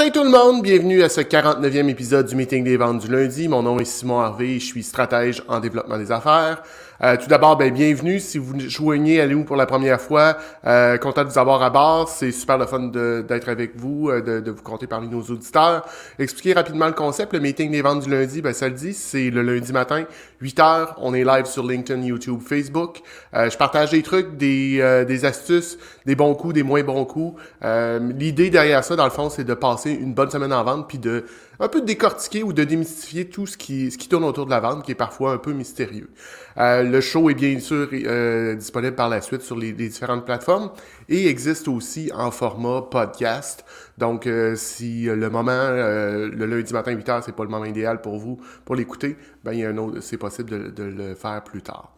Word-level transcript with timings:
Matin 0.00 0.12
tout 0.12 0.24
le 0.24 0.30
monde, 0.30 0.62
bienvenue 0.62 1.02
à 1.02 1.10
ce 1.10 1.20
49e 1.20 1.90
épisode 1.90 2.26
du 2.26 2.34
meeting 2.34 2.64
des 2.64 2.78
ventes 2.78 3.02
du 3.02 3.12
lundi. 3.12 3.48
Mon 3.48 3.62
nom 3.62 3.78
est 3.78 3.84
Simon 3.84 4.20
Harvey, 4.20 4.58
je 4.58 4.64
suis 4.64 4.82
stratège 4.82 5.42
en 5.46 5.60
développement 5.60 5.98
des 5.98 6.10
affaires. 6.10 6.62
Euh, 7.02 7.16
tout 7.16 7.28
d'abord, 7.28 7.56
ben, 7.56 7.72
bienvenue. 7.72 8.20
Si 8.20 8.36
vous 8.36 8.60
joignez 8.60 9.22
à 9.22 9.26
nous 9.26 9.44
pour 9.44 9.56
la 9.56 9.64
première 9.64 10.02
fois, 10.02 10.36
euh, 10.66 10.98
content 10.98 11.24
de 11.24 11.30
vous 11.30 11.38
avoir 11.38 11.62
à 11.62 11.70
bord. 11.70 12.08
C'est 12.10 12.30
super 12.30 12.58
le 12.58 12.66
fun 12.66 12.90
d'être 13.26 13.48
avec 13.48 13.74
vous, 13.74 14.10
euh, 14.10 14.20
de, 14.20 14.40
de, 14.40 14.50
vous 14.50 14.62
compter 14.62 14.86
parmi 14.86 15.08
nos 15.08 15.22
auditeurs. 15.22 15.86
Expliquer 16.18 16.52
rapidement 16.52 16.86
le 16.86 16.92
concept. 16.92 17.32
Le 17.32 17.40
meeting 17.40 17.70
des 17.70 17.80
ventes 17.80 18.02
du 18.02 18.10
lundi, 18.10 18.42
ben, 18.42 18.52
ça 18.52 18.68
le 18.68 18.74
dit, 18.74 18.92
c'est 18.92 19.30
le 19.30 19.40
lundi 19.40 19.72
matin, 19.72 20.04
8 20.42 20.58
h 20.58 20.88
On 20.98 21.14
est 21.14 21.24
live 21.24 21.46
sur 21.46 21.66
LinkedIn, 21.66 22.02
YouTube, 22.02 22.40
Facebook. 22.46 23.00
Euh, 23.34 23.48
je 23.48 23.56
partage 23.56 23.92
des 23.92 24.02
trucs, 24.02 24.36
des, 24.36 25.04
des 25.08 25.24
astuces, 25.24 25.78
des 26.04 26.14
bons 26.14 26.34
coups, 26.34 26.52
des 26.52 26.62
moins 26.62 26.82
bons 26.82 27.06
coups. 27.06 27.40
L'idée 27.62 28.50
derrière 28.50 28.84
ça, 28.84 28.94
dans 28.94 29.04
le 29.04 29.10
fond, 29.10 29.30
c'est 29.30 29.44
de 29.44 29.54
passer 29.54 29.92
une 29.92 30.12
bonne 30.12 30.30
semaine 30.30 30.52
en 30.52 30.64
vente, 30.64 30.86
puis 30.86 30.98
de 30.98 31.24
un 31.60 31.68
peu 31.68 31.82
de 31.82 31.86
décortiquer 31.86 32.42
ou 32.42 32.52
de 32.52 32.64
démystifier 32.64 33.28
tout 33.28 33.46
ce 33.46 33.56
qui, 33.56 33.90
ce 33.90 33.98
qui 33.98 34.08
tourne 34.08 34.24
autour 34.24 34.46
de 34.46 34.50
la 34.50 34.60
vente, 34.60 34.84
qui 34.84 34.92
est 34.92 34.96
parfois 34.96 35.32
un 35.32 35.38
peu 35.38 35.52
mystérieux. 35.52 36.08
Euh, 36.56 36.82
le 36.82 37.00
show 37.00 37.28
est 37.30 37.34
bien 37.34 37.58
sûr 37.60 37.88
euh, 37.92 38.54
disponible 38.54 38.96
par 38.96 39.08
la 39.08 39.20
suite 39.20 39.42
sur 39.42 39.56
les, 39.56 39.72
différentes 39.72 40.24
plateformes 40.24 40.70
et 41.08 41.28
existe 41.28 41.68
aussi 41.68 42.10
en 42.14 42.30
format 42.30 42.82
podcast. 42.82 43.64
Donc, 43.98 44.26
euh, 44.26 44.56
si 44.56 45.04
le 45.04 45.30
moment, 45.30 45.70
le 45.70 46.46
lundi 46.46 46.72
matin 46.72 46.94
8h, 46.94 47.22
c'est 47.26 47.36
pas 47.36 47.44
le 47.44 47.50
moment 47.50 47.66
idéal 47.66 48.00
pour 48.00 48.18
vous 48.18 48.40
pour 48.64 48.74
l'écouter, 48.74 49.16
ben 49.44 49.52
il 49.52 49.60
y 49.60 49.64
a 49.64 49.68
un 49.68 49.76
autre, 49.76 50.00
c'est 50.00 50.16
possible 50.16 50.50
de, 50.50 50.70
de 50.70 50.84
le 50.84 51.14
faire 51.14 51.42
plus 51.44 51.62
tard. 51.62 51.92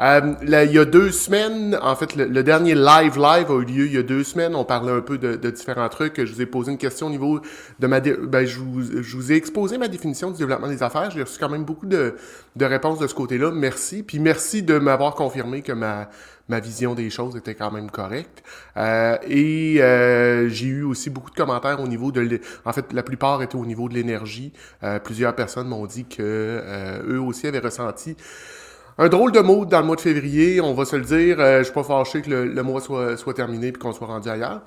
Euh, 0.00 0.34
il 0.42 0.72
y 0.72 0.78
a 0.78 0.84
deux 0.84 1.10
semaines, 1.10 1.78
en 1.80 1.96
fait, 1.96 2.16
le, 2.16 2.42
dernier 2.42 2.74
live 2.74 3.16
live 3.16 3.50
a 3.50 3.60
eu 3.60 3.64
lieu 3.64 3.86
il 3.86 3.94
y 3.94 3.98
a 3.98 4.02
deux 4.02 4.24
semaines. 4.24 4.54
On 4.54 4.64
parlait 4.64 4.92
un 4.92 5.00
peu 5.00 5.16
de, 5.16 5.36
de 5.36 5.50
différents 5.50 5.88
trucs. 5.88 6.22
Je 6.22 6.32
vous 6.32 6.42
ai 6.42 6.46
posé 6.46 6.70
une 6.70 6.78
question 6.78 7.06
au 7.06 7.10
niveau 7.10 7.40
de 7.78 7.86
ma... 7.86 8.00
Ben, 8.00 8.46
je, 8.46 8.58
vous, 8.58 8.82
je 8.82 9.16
vous 9.16 9.32
ai 9.32 9.36
exposé 9.36 9.78
ma 9.78 9.88
définition 9.88 10.30
du 10.30 10.36
développement 10.36 10.68
des 10.68 10.82
affaires. 10.82 11.10
J'ai 11.10 11.22
reçu 11.22 11.38
quand 11.38 11.48
même 11.48 11.64
beaucoup 11.64 11.86
de, 11.86 12.14
de 12.56 12.64
réponses 12.66 12.98
de 12.98 13.06
ce 13.06 13.14
côté-là. 13.14 13.50
Merci. 13.52 14.02
Puis 14.02 14.18
merci 14.18 14.62
de 14.62 14.78
m'avoir 14.78 15.14
confirmé 15.14 15.62
que 15.62 15.72
ma, 15.72 16.10
ma 16.50 16.60
vision 16.60 16.94
des 16.94 17.08
choses 17.08 17.34
était 17.34 17.54
quand 17.54 17.70
même 17.70 17.90
correcte. 17.90 18.42
Euh, 18.76 19.16
et 19.26 19.80
euh, 19.80 20.48
j'ai 20.50 20.66
eu 20.66 20.82
aussi 20.82 21.08
beaucoup 21.08 21.30
de 21.30 21.36
commentaires 21.36 21.80
au 21.80 21.88
niveau 21.88 22.12
de... 22.12 22.38
En 22.66 22.72
fait, 22.74 22.92
la 22.92 23.02
plupart 23.02 23.42
étaient 23.42 23.56
au 23.56 23.66
niveau 23.66 23.88
de 23.88 23.94
l'énergie. 23.94 24.52
Euh, 24.82 24.98
plusieurs 24.98 25.34
personnes 25.34 25.68
m'ont 25.68 25.86
dit 25.86 26.04
que 26.04 26.16
euh, 26.20 27.14
eux 27.14 27.20
aussi 27.20 27.46
avaient 27.46 27.60
ressenti 27.60 28.14
un 28.98 29.08
drôle 29.08 29.32
de 29.32 29.40
mot 29.40 29.66
dans 29.66 29.80
le 29.80 29.86
mois 29.86 29.96
de 29.96 30.00
février, 30.00 30.60
on 30.60 30.72
va 30.72 30.84
se 30.86 30.96
le 30.96 31.02
dire. 31.04 31.38
Euh, 31.38 31.58
je 31.58 31.64
suis 31.64 31.72
pas 31.72 31.82
fâché 31.82 32.22
que 32.22 32.30
le, 32.30 32.62
mois 32.62 32.80
soit, 32.80 33.16
soit 33.16 33.34
terminé 33.34 33.68
et 33.68 33.72
qu'on 33.72 33.92
soit 33.92 34.06
rendu 34.06 34.28
ailleurs. 34.28 34.62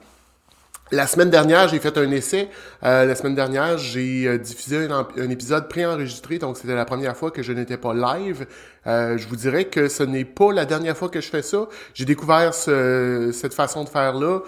La 0.91 1.05
semaine 1.05 1.29
dernière, 1.29 1.67
j'ai 1.67 1.79
fait 1.79 1.95
un 1.97 2.11
essai. 2.11 2.49
Euh, 2.83 3.05
la 3.05 3.15
semaine 3.15 3.35
dernière, 3.35 3.77
j'ai 3.77 4.27
euh, 4.27 4.37
diffusé 4.37 4.87
un, 4.87 5.07
un 5.17 5.29
épisode 5.29 5.67
préenregistré, 5.67 6.39
donc 6.39 6.57
c'était 6.57 6.75
la 6.75 6.85
première 6.85 7.15
fois 7.15 7.31
que 7.31 7.43
je 7.43 7.53
n'étais 7.53 7.77
pas 7.77 7.93
live. 7.93 8.45
je 8.85 9.27
vous 9.27 9.35
dirais 9.35 9.65
que 9.65 9.87
ce 9.87 10.03
n'est 10.03 10.25
pas 10.25 10.51
la 10.51 10.65
dernière 10.65 10.97
fois 10.97 11.09
que 11.09 11.21
je 11.21 11.29
fais 11.29 11.43
ça. 11.43 11.67
J'ai 11.93 12.05
découvert 12.05 12.53
ce, 12.53 13.31
cette 13.33 13.53
façon 13.53 13.83
de 13.83 13.89
faire-là 13.89 14.41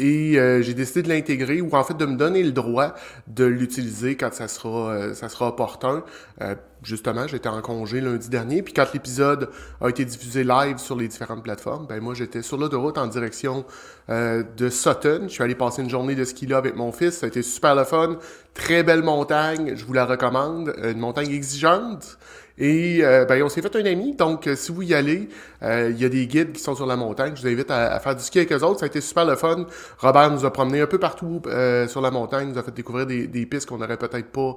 et 0.00 0.38
euh, 0.38 0.62
j'ai 0.62 0.72
décidé 0.72 1.02
de 1.02 1.08
l'intégrer 1.10 1.60
ou 1.60 1.68
en 1.74 1.84
fait 1.84 1.96
de 1.96 2.06
me 2.06 2.16
donner 2.16 2.42
le 2.42 2.52
droit 2.52 2.94
de 3.26 3.44
l'utiliser 3.44 4.16
quand 4.16 4.32
ça 4.32 4.48
sera 4.48 4.92
euh, 4.92 5.14
ça 5.14 5.28
sera 5.28 5.48
opportun. 5.48 6.02
Euh, 6.40 6.54
justement, 6.82 7.26
j'étais 7.26 7.50
en 7.50 7.60
congé 7.60 8.00
lundi 8.00 8.30
dernier, 8.30 8.62
puis 8.62 8.72
quand 8.72 8.86
l'épisode 8.94 9.50
a 9.82 9.90
été 9.90 10.06
diffusé 10.06 10.42
live 10.42 10.78
sur 10.78 10.96
les 10.96 11.06
différentes 11.06 11.42
plateformes, 11.42 11.86
ben 11.86 12.00
moi 12.00 12.14
j'étais 12.14 12.40
sur 12.40 12.56
l'autoroute 12.56 12.96
en 12.96 13.06
direction 13.06 13.64
de 14.08 14.68
Sutton. 14.70 15.24
Je 15.28 15.28
suis 15.28 15.44
allé 15.44 15.54
passer 15.54 15.82
une 15.82 15.90
journée 15.90 16.16
de 16.16 16.24
ski 16.24 16.46
là 16.46 16.56
avec 16.56 16.74
mon 16.74 16.90
fils. 16.90 17.18
Ça 17.18 17.26
a 17.26 17.28
été 17.28 17.42
super 17.42 17.76
le 17.76 17.84
fun. 17.84 18.16
Très 18.54 18.82
belle 18.82 19.02
montagne, 19.02 19.74
je 19.76 19.84
vous 19.84 19.92
la 19.92 20.04
recommande. 20.04 20.74
Une 20.82 20.98
montagne 20.98 21.30
exigeante. 21.30 22.18
Et 22.60 22.98
euh, 23.02 23.24
ben, 23.24 23.42
on 23.42 23.48
s'est 23.48 23.62
fait 23.62 23.74
un 23.74 23.86
ami, 23.86 24.14
donc 24.14 24.46
euh, 24.46 24.54
si 24.54 24.70
vous 24.70 24.82
y 24.82 24.92
allez, 24.92 25.30
euh, 25.62 25.90
il 25.90 25.98
y 25.98 26.04
a 26.04 26.10
des 26.10 26.26
guides 26.26 26.52
qui 26.52 26.60
sont 26.60 26.74
sur 26.74 26.84
la 26.84 26.94
montagne. 26.94 27.32
Je 27.34 27.40
vous 27.40 27.48
invite 27.48 27.70
à, 27.70 27.98
faire 28.00 28.14
du 28.14 28.22
ski 28.22 28.38
avec 28.38 28.52
eux 28.52 28.62
autres. 28.62 28.80
Ça 28.80 28.84
a 28.84 28.88
été 28.88 29.00
super 29.00 29.24
le 29.24 29.34
fun. 29.34 29.64
Robert 29.96 30.30
nous 30.30 30.44
a 30.44 30.52
promené 30.52 30.82
un 30.82 30.86
peu 30.86 30.98
partout 30.98 31.40
sur 31.88 32.02
la 32.02 32.10
montagne, 32.10 32.50
nous 32.50 32.58
a 32.58 32.62
fait 32.62 32.74
découvrir 32.74 33.06
des, 33.06 33.46
pistes 33.46 33.66
qu'on 33.66 33.78
n'aurait 33.78 33.96
peut-être 33.96 34.28
pas 34.30 34.56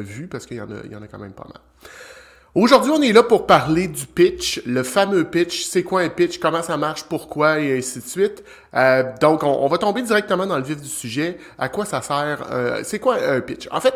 vues 0.00 0.26
parce 0.26 0.44
qu'il 0.44 0.56
y, 0.56 0.60
en 0.60 0.68
a, 0.70 0.86
y 0.90 0.96
en 0.96 1.02
a 1.02 1.06
quand 1.06 1.20
même 1.20 1.32
pas 1.32 1.44
mal. 1.44 1.60
Aujourd'hui, 2.56 2.90
on 2.92 3.02
est 3.02 3.12
là 3.12 3.22
pour 3.22 3.46
parler 3.46 3.88
du 3.88 4.06
pitch, 4.06 4.62
le 4.66 4.82
fameux 4.82 5.24
pitch. 5.24 5.64
C'est 5.64 5.84
quoi 5.84 6.00
un 6.02 6.08
pitch? 6.08 6.38
Comment 6.38 6.62
ça 6.62 6.76
marche? 6.76 7.04
Pourquoi? 7.04 7.60
Et 7.60 7.78
ainsi 7.78 8.00
de 8.00 8.04
suite. 8.04 8.44
donc, 9.20 9.44
on, 9.44 9.64
on, 9.64 9.68
va 9.68 9.78
tomber 9.78 10.02
directement 10.02 10.46
dans 10.46 10.56
le 10.56 10.64
vif 10.64 10.80
du 10.80 10.88
sujet. 10.88 11.38
À 11.58 11.68
quoi 11.68 11.84
ça 11.84 12.02
sert? 12.02 12.44
c'est 12.82 12.98
quoi 12.98 13.16
un 13.24 13.40
pitch? 13.40 13.68
En 13.70 13.80
fait, 13.80 13.94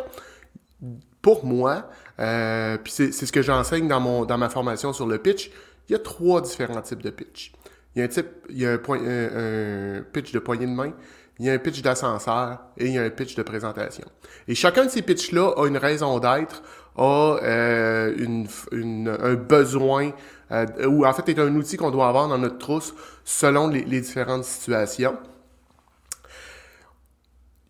pour 1.20 1.44
moi, 1.44 1.88
euh, 2.20 2.76
puis 2.82 2.92
c'est 2.92 3.12
ce 3.12 3.32
que 3.32 3.42
j'enseigne 3.42 3.88
dans, 3.88 4.00
mon, 4.00 4.24
dans 4.24 4.38
ma 4.38 4.48
formation 4.48 4.92
sur 4.92 5.06
le 5.06 5.18
pitch. 5.18 5.50
Il 5.88 5.92
y 5.92 5.94
a 5.94 5.98
trois 5.98 6.40
différents 6.40 6.82
types 6.82 7.02
de 7.02 7.10
pitch. 7.10 7.52
Il 7.94 8.00
y 8.00 8.02
a 8.02 8.04
un 8.04 8.08
type, 8.08 8.26
il 8.50 8.58
y 8.58 8.66
a 8.66 8.72
un, 8.72 8.74
un, 8.74 10.02
pitch 10.12 10.32
de 10.32 10.38
poignée 10.38 10.66
de 10.66 10.72
main, 10.72 10.92
il 11.38 11.46
y 11.46 11.50
a 11.50 11.52
un 11.52 11.58
pitch 11.58 11.82
d'ascenseur 11.82 12.58
et 12.76 12.86
il 12.86 12.92
y 12.92 12.98
a 12.98 13.02
un 13.02 13.10
pitch 13.10 13.34
de 13.34 13.42
présentation. 13.42 14.06
Et 14.46 14.54
chacun 14.54 14.84
de 14.84 14.90
ces 14.90 15.02
pitchs-là 15.02 15.54
a 15.56 15.66
une 15.66 15.78
raison 15.78 16.18
d'être, 16.18 16.62
a 16.96 17.38
euh, 17.42 18.14
une, 18.18 18.46
une, 18.72 19.08
un 19.08 19.34
besoin, 19.34 20.10
euh, 20.50 20.66
ou 20.86 21.06
en 21.06 21.12
fait 21.12 21.28
est 21.28 21.38
un 21.38 21.54
outil 21.54 21.76
qu'on 21.76 21.90
doit 21.90 22.08
avoir 22.08 22.28
dans 22.28 22.38
notre 22.38 22.58
trousse 22.58 22.94
selon 23.24 23.68
les, 23.68 23.84
les 23.84 24.00
différentes 24.00 24.44
situations. 24.44 25.16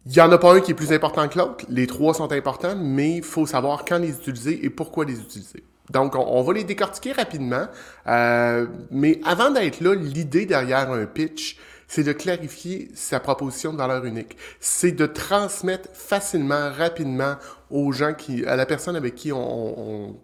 Il 0.06 0.12
n'y 0.12 0.20
en 0.20 0.32
a 0.32 0.38
pas 0.38 0.54
un 0.54 0.60
qui 0.60 0.70
est 0.70 0.74
plus 0.74 0.92
important 0.92 1.28
que 1.28 1.38
l'autre. 1.38 1.64
Les 1.68 1.86
trois 1.86 2.14
sont 2.14 2.32
importants, 2.32 2.76
mais 2.76 3.16
il 3.16 3.22
faut 3.22 3.46
savoir 3.46 3.84
quand 3.84 3.98
les 3.98 4.10
utiliser 4.10 4.64
et 4.64 4.70
pourquoi 4.70 5.04
les 5.04 5.20
utiliser. 5.20 5.64
Donc, 5.90 6.14
on, 6.14 6.42
va 6.42 6.52
les 6.52 6.64
décortiquer 6.64 7.12
rapidement. 7.12 7.66
Euh, 8.06 8.66
mais 8.90 9.20
avant 9.24 9.50
d'être 9.50 9.80
là, 9.80 9.94
l'idée 9.94 10.46
derrière 10.46 10.90
un 10.92 11.06
pitch, 11.06 11.58
c'est 11.86 12.04
de 12.04 12.12
clarifier 12.12 12.90
sa 12.94 13.18
proposition 13.18 13.72
de 13.72 13.78
valeur 13.78 14.04
unique. 14.04 14.36
C'est 14.60 14.92
de 14.92 15.06
transmettre 15.06 15.88
facilement, 15.94 16.70
rapidement 16.70 17.36
aux 17.70 17.92
gens 17.92 18.12
qui, 18.12 18.44
à 18.44 18.56
la 18.56 18.66
personne 18.66 18.96
avec 18.96 19.14
qui 19.14 19.32
on, 19.32 20.16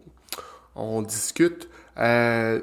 on, 0.76 1.02
discute, 1.02 1.68
euh, 1.98 2.60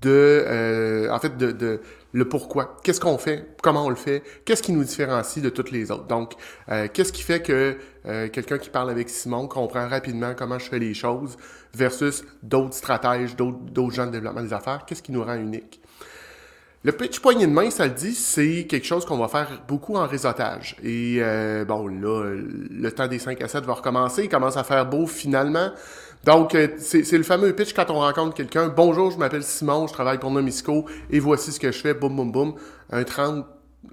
de, 0.00 0.44
euh, 0.46 1.10
en 1.10 1.18
fait, 1.18 1.36
de, 1.36 1.52
de, 1.52 1.80
le 2.16 2.26
pourquoi. 2.26 2.78
Qu'est-ce 2.82 2.98
qu'on 2.98 3.18
fait? 3.18 3.46
Comment 3.62 3.84
on 3.84 3.90
le 3.90 3.94
fait? 3.94 4.22
Qu'est-ce 4.46 4.62
qui 4.62 4.72
nous 4.72 4.84
différencie 4.84 5.44
de 5.44 5.50
toutes 5.50 5.70
les 5.70 5.90
autres? 5.90 6.06
Donc, 6.06 6.32
euh, 6.70 6.88
qu'est-ce 6.90 7.12
qui 7.12 7.22
fait 7.22 7.42
que 7.42 7.76
euh, 8.06 8.28
quelqu'un 8.30 8.56
qui 8.56 8.70
parle 8.70 8.88
avec 8.88 9.10
Simon 9.10 9.46
comprend 9.46 9.86
rapidement 9.86 10.32
comment 10.34 10.58
je 10.58 10.64
fais 10.64 10.78
les 10.78 10.94
choses 10.94 11.36
versus 11.74 12.24
d'autres 12.42 12.72
stratèges, 12.72 13.36
d'autres 13.36 13.94
gens 13.94 14.06
de 14.06 14.12
développement 14.12 14.40
des 14.40 14.54
affaires? 14.54 14.86
Qu'est-ce 14.86 15.02
qui 15.02 15.12
nous 15.12 15.22
rend 15.22 15.34
unique? 15.34 15.82
Le 16.84 16.92
pitch 16.92 17.20
poignée 17.20 17.46
de 17.46 17.52
main, 17.52 17.68
ça 17.70 17.84
le 17.84 17.92
dit, 17.92 18.14
c'est 18.14 18.64
quelque 18.64 18.86
chose 18.86 19.04
qu'on 19.04 19.18
va 19.18 19.28
faire 19.28 19.64
beaucoup 19.68 19.96
en 19.96 20.06
réseautage. 20.06 20.76
Et 20.82 21.18
euh, 21.18 21.66
bon, 21.66 21.86
là, 21.86 22.32
le 22.32 22.92
temps 22.92 23.08
des 23.08 23.18
5 23.18 23.42
à 23.42 23.48
7 23.48 23.64
va 23.64 23.74
recommencer, 23.74 24.22
il 24.22 24.28
commence 24.30 24.56
à 24.56 24.64
faire 24.64 24.86
beau 24.86 25.06
finalement. 25.06 25.70
Donc, 26.26 26.56
euh, 26.56 26.66
c'est 26.78 27.12
le 27.12 27.22
fameux 27.22 27.54
pitch 27.54 27.72
quand 27.72 27.88
on 27.88 28.00
rencontre 28.00 28.34
quelqu'un. 28.34 28.66
Bonjour, 28.66 29.12
je 29.12 29.16
m'appelle 29.16 29.44
Simon, 29.44 29.86
je 29.86 29.92
travaille 29.92 30.18
pour 30.18 30.32
Nomisco 30.32 30.84
et 31.08 31.20
voici 31.20 31.52
ce 31.52 31.60
que 31.60 31.70
je 31.70 31.78
fais, 31.78 31.94
boum, 31.94 32.16
boum, 32.16 32.32
boum. 32.32 32.54
Un 32.90 33.04
30, 33.04 33.46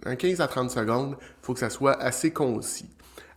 un 0.03 0.15
15 0.15 0.41
à 0.41 0.47
30 0.47 0.71
secondes, 0.71 1.15
faut 1.43 1.53
que 1.53 1.59
ça 1.59 1.69
soit 1.69 1.93
assez 2.01 2.33
concis. 2.33 2.89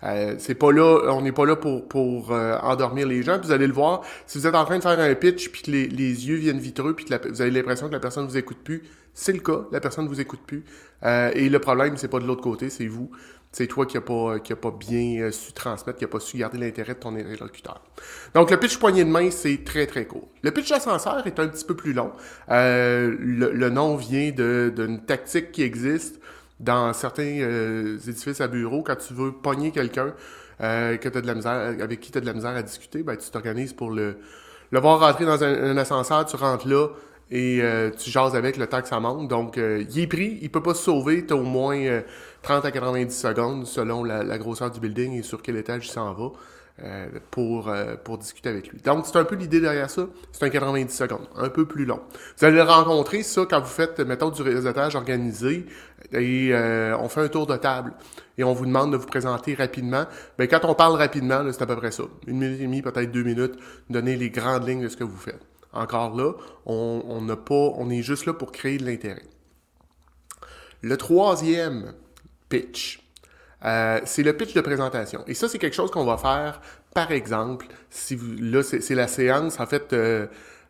Euh, 0.02 0.34
c'est 0.38 0.54
pas 0.54 0.72
là, 0.72 1.12
on 1.12 1.22
n'est 1.22 1.32
pas 1.32 1.46
là 1.46 1.56
pour, 1.56 1.88
pour 1.88 2.32
euh, 2.32 2.56
endormir 2.62 3.06
les 3.06 3.22
gens. 3.22 3.40
vous 3.42 3.52
allez 3.52 3.66
le 3.66 3.72
voir, 3.72 4.02
si 4.26 4.38
vous 4.38 4.46
êtes 4.46 4.54
en 4.54 4.64
train 4.64 4.78
de 4.78 4.82
faire 4.82 4.98
un 4.98 5.14
pitch 5.14 5.50
puis 5.50 5.62
que 5.62 5.70
les, 5.70 5.88
les 5.88 6.28
yeux 6.28 6.36
viennent 6.36 6.58
vitreux 6.58 6.94
puis 6.94 7.04
que 7.04 7.28
vous 7.28 7.40
avez 7.40 7.50
l'impression 7.50 7.88
que 7.88 7.92
la 7.92 8.00
personne 8.00 8.26
vous 8.26 8.36
écoute 8.36 8.58
plus, 8.62 8.82
c'est 9.14 9.32
le 9.32 9.40
cas, 9.40 9.64
la 9.72 9.80
personne 9.80 10.06
vous 10.08 10.20
écoute 10.20 10.40
plus. 10.46 10.64
Euh, 11.04 11.30
et 11.34 11.48
le 11.48 11.58
problème, 11.58 11.96
c'est 11.96 12.08
pas 12.08 12.18
de 12.18 12.26
l'autre 12.26 12.42
côté, 12.42 12.70
c'est 12.70 12.86
vous. 12.86 13.10
C'est 13.52 13.68
toi 13.68 13.86
qui 13.86 13.96
a 13.96 14.02
pas 14.02 14.38
qui 14.38 14.52
a 14.52 14.56
pas 14.56 14.70
bien 14.70 15.30
su 15.30 15.52
transmettre, 15.52 15.98
qui 15.98 16.04
a 16.04 16.08
pas 16.08 16.20
su 16.20 16.36
garder 16.36 16.58
l'intérêt 16.58 16.92
de 16.92 16.98
ton 16.98 17.16
interlocuteur. 17.16 17.80
Donc 18.34 18.50
le 18.50 18.58
pitch 18.58 18.76
poignée 18.76 19.02
de 19.02 19.08
main, 19.08 19.30
c'est 19.30 19.64
très 19.64 19.86
très 19.86 20.04
court. 20.04 20.28
Le 20.42 20.50
pitch 20.50 20.70
ascenseur 20.72 21.26
est 21.26 21.40
un 21.40 21.48
petit 21.48 21.64
peu 21.64 21.74
plus 21.74 21.94
long. 21.94 22.12
le, 22.50 23.16
le, 23.16 23.70
nom 23.70 23.96
vient 23.96 24.30
d'une 24.30 25.00
tactique 25.06 25.52
qui 25.52 25.62
existe 25.62 26.20
dans 26.60 26.92
certains 26.92 27.40
euh, 27.40 27.98
édifices 28.06 28.40
à 28.40 28.48
bureau, 28.48 28.82
quand 28.82 28.96
tu 28.96 29.14
veux 29.14 29.32
pogner 29.32 29.70
quelqu'un 29.70 30.14
euh, 30.62 30.96
avec 30.96 31.00
qui 32.00 32.10
tu 32.10 32.18
as 32.18 32.20
de 32.20 32.26
la 32.26 32.32
misère 32.32 32.56
à 32.56 32.62
discuter, 32.62 33.02
ben, 33.02 33.16
tu 33.16 33.30
t'organises 33.30 33.72
pour 33.72 33.90
le, 33.90 34.16
le 34.70 34.80
voir 34.80 35.00
rentrer 35.00 35.26
dans 35.26 35.42
un, 35.44 35.76
ascenseur, 35.76 36.24
tu 36.24 36.36
rentres 36.36 36.66
là 36.66 36.88
et 37.30 37.60
euh, 37.60 37.90
tu 37.90 38.10
jases 38.10 38.36
avec 38.36 38.56
le 38.56 38.66
temps 38.66 38.80
que 38.80 38.88
ça 38.88 39.00
monte. 39.00 39.28
Donc, 39.28 39.56
il 39.56 39.98
est 39.98 40.06
pris, 40.06 40.38
il 40.40 40.50
peut 40.50 40.62
pas 40.62 40.74
se 40.74 40.84
sauver, 40.84 41.26
tu 41.26 41.34
as 41.34 41.36
au 41.36 41.42
moins 41.42 42.02
30 42.42 42.64
à 42.64 42.70
90 42.70 43.10
secondes 43.10 43.66
selon 43.66 44.02
la, 44.02 44.38
grosseur 44.38 44.70
du 44.70 44.80
building 44.80 45.18
et 45.18 45.22
sur 45.22 45.42
quel 45.42 45.56
étage 45.56 45.86
il 45.88 45.90
s'en 45.90 46.12
va. 46.14 46.30
Euh, 46.82 47.08
pour, 47.30 47.68
euh, 47.68 47.96
pour 47.96 48.18
discuter 48.18 48.50
avec 48.50 48.68
lui. 48.68 48.78
Donc, 48.82 49.06
c'est 49.06 49.16
un 49.16 49.24
peu 49.24 49.34
l'idée 49.34 49.60
derrière 49.60 49.88
ça. 49.88 50.08
C'est 50.30 50.44
un 50.44 50.50
90 50.50 50.94
secondes, 50.94 51.26
un 51.34 51.48
peu 51.48 51.64
plus 51.64 51.86
long. 51.86 52.00
Vous 52.36 52.44
allez 52.44 52.56
le 52.56 52.64
rencontrer, 52.64 53.22
ça, 53.22 53.46
quand 53.48 53.60
vous 53.60 53.66
faites, 53.66 53.98
mettons, 54.00 54.28
du 54.28 54.42
réseautage 54.42 54.94
organisé 54.94 55.64
et 56.12 56.50
euh, 56.52 56.94
on 56.98 57.08
fait 57.08 57.22
un 57.22 57.28
tour 57.28 57.46
de 57.46 57.56
table 57.56 57.94
et 58.36 58.44
on 58.44 58.52
vous 58.52 58.66
demande 58.66 58.92
de 58.92 58.98
vous 58.98 59.06
présenter 59.06 59.54
rapidement. 59.54 60.04
Bien, 60.36 60.46
quand 60.48 60.64
on 60.64 60.74
parle 60.74 60.96
rapidement, 60.96 61.42
c'est 61.50 61.62
à 61.62 61.66
peu 61.66 61.76
près 61.76 61.92
ça. 61.92 62.04
Une 62.26 62.38
minute 62.38 62.60
et 62.60 62.64
demie, 62.64 62.82
peut-être 62.82 63.10
deux 63.10 63.22
minutes, 63.22 63.54
donner 63.88 64.14
les 64.16 64.28
grandes 64.28 64.68
lignes 64.68 64.82
de 64.82 64.88
ce 64.88 64.98
que 64.98 65.04
vous 65.04 65.16
faites. 65.16 65.40
Encore 65.72 66.14
là, 66.14 66.32
on 66.66 67.22
n'a 67.22 67.36
pas, 67.36 67.54
on 67.54 67.88
est 67.88 68.02
juste 68.02 68.26
là 68.26 68.34
pour 68.34 68.52
créer 68.52 68.76
de 68.76 68.84
l'intérêt. 68.84 69.24
Le 70.82 70.96
troisième 70.98 71.94
pitch, 72.50 73.05
euh, 73.64 74.00
c'est 74.04 74.22
le 74.22 74.36
pitch 74.36 74.54
de 74.54 74.60
présentation. 74.60 75.22
Et 75.26 75.34
ça, 75.34 75.48
c'est 75.48 75.58
quelque 75.58 75.74
chose 75.74 75.90
qu'on 75.90 76.04
va 76.04 76.16
faire, 76.18 76.60
par 76.94 77.10
exemple, 77.10 77.66
si 77.90 78.14
vous, 78.14 78.34
là, 78.38 78.62
c'est 78.62 78.94
la 78.94 79.08
séance, 79.08 79.58
en 79.60 79.66
fait, 79.66 79.92
euh, 79.92 80.26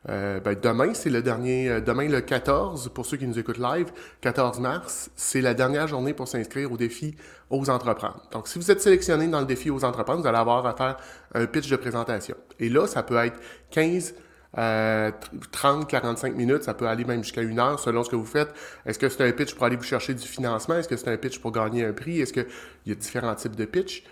euh, 0.09 0.39
ben, 0.39 0.57
demain, 0.61 0.95
c'est 0.95 1.11
le 1.11 1.21
dernier, 1.21 1.81
demain 1.81 2.09
le 2.09 2.21
14, 2.21 2.91
pour 2.95 3.07
ceux 3.07 3.17
qui 3.17 3.27
nous 3.27 3.39
écoutent 3.39 3.59
live, 3.59 3.91
14 4.21 4.61
mars, 4.61 5.11
c'est 5.17 5.41
la 5.41 5.53
dernière 5.53 5.89
journée 5.89 6.15
pour 6.15 6.29
s'inscrire 6.29 6.71
au 6.71 6.77
défi 6.77 7.17
aux 7.51 7.69
entreprendre. 7.71 8.23
Donc, 8.31 8.47
si 8.47 8.59
vous 8.59 8.71
êtes 8.71 8.81
sélectionné 8.81 9.27
dans 9.27 9.41
le 9.41 9.47
défi 9.47 9.69
aux 9.71 9.85
entreprendre, 9.85 10.23
vous 10.23 10.29
allez 10.29 10.39
avoir 10.39 10.65
à 10.65 10.75
faire 10.75 10.97
un 11.35 11.47
pitch 11.47 11.69
de 11.69 11.77
présentation. 11.77 12.37
Et 12.61 12.69
là, 12.69 12.87
ça 12.87 13.03
peut 13.03 13.17
être 13.17 13.39
15 13.71 14.15
euh, 14.59 15.11
30, 15.53 15.89
45 15.89 16.35
minutes, 16.35 16.65
ça 16.65 16.75
peut 16.75 16.87
aller 16.87 17.05
même 17.05 17.23
jusqu'à 17.23 17.43
une 17.43 17.59
heure 17.59 17.79
selon 17.79 18.05
ce 18.05 18.11
que 18.11 18.17
vous 18.17 18.27
faites. 18.27 18.53
Est-ce 18.85 18.99
que 18.99 19.09
c'est 19.09 19.27
un 19.27 19.33
pitch 19.33 19.55
pour 19.55 19.67
aller 19.67 19.77
vous 19.77 19.83
chercher 19.83 20.15
du 20.15 20.27
financement? 20.27 20.77
Est-ce 20.77 20.89
que 20.89 20.97
c'est 20.97 21.11
un 21.11 21.17
pitch 21.17 21.39
pour 21.39 21.53
gagner 21.53 21.85
un 21.85 21.93
prix? 21.93 22.21
Est-ce 22.21 22.33
qu'il 22.33 22.47
y 22.87 22.93
a 22.93 22.95
différents 22.95 23.35
types 23.35 23.57
de 23.57 23.65
pitch 23.65 24.05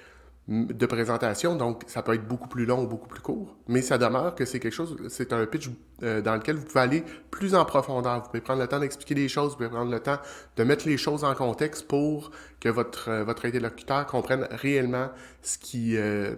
de 0.47 0.85
présentation, 0.85 1.57
donc 1.57 1.85
ça 1.87 2.03
peut 2.03 2.13
être 2.13 2.29
beaucoup 2.29 2.49
plus 2.49 2.67
long 2.67 2.85
ou 2.85 2.87
beaucoup 2.87 3.09
plus 3.09 3.23
court, 3.23 3.57
mais 3.67 3.81
ça 3.81 3.97
demeure 3.97 4.35
que 4.35 4.45
c'est 4.45 4.61
quelque 4.61 4.75
chose, 4.75 4.95
c'est 5.09 5.33
un 5.33 5.47
pitch 5.47 5.71
euh, 6.03 6.21
dans 6.21 6.35
lequel 6.35 6.57
vous 6.57 6.67
pouvez 6.67 6.81
aller 6.81 7.05
plus 7.31 7.55
en 7.55 7.65
profondeur. 7.65 8.21
Vous 8.21 8.27
pouvez 8.29 8.43
prendre 8.43 8.61
le 8.61 8.69
temps 8.69 8.79
d'expliquer 8.79 9.15
les 9.15 9.29
choses, 9.29 9.53
vous 9.53 9.57
pouvez 9.57 9.71
prendre 9.71 9.91
le 9.91 10.01
temps 10.01 10.19
de 10.57 10.65
mettre 10.65 10.87
les 10.87 10.99
choses 10.99 11.25
en 11.25 11.35
contexte 11.35 11.89
pour 11.89 12.31
que 12.61 12.69
votre, 12.69 13.09
euh, 13.09 13.25
votre 13.25 13.47
interlocuteur 13.47 14.05
comprenne 14.07 14.47
réellement 14.51 15.09
ce, 15.41 15.57
qui, 15.57 15.97
euh, 15.97 16.35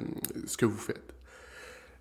ce 0.46 0.56
que 0.56 0.66
vous 0.66 0.78
faites. 0.78 1.15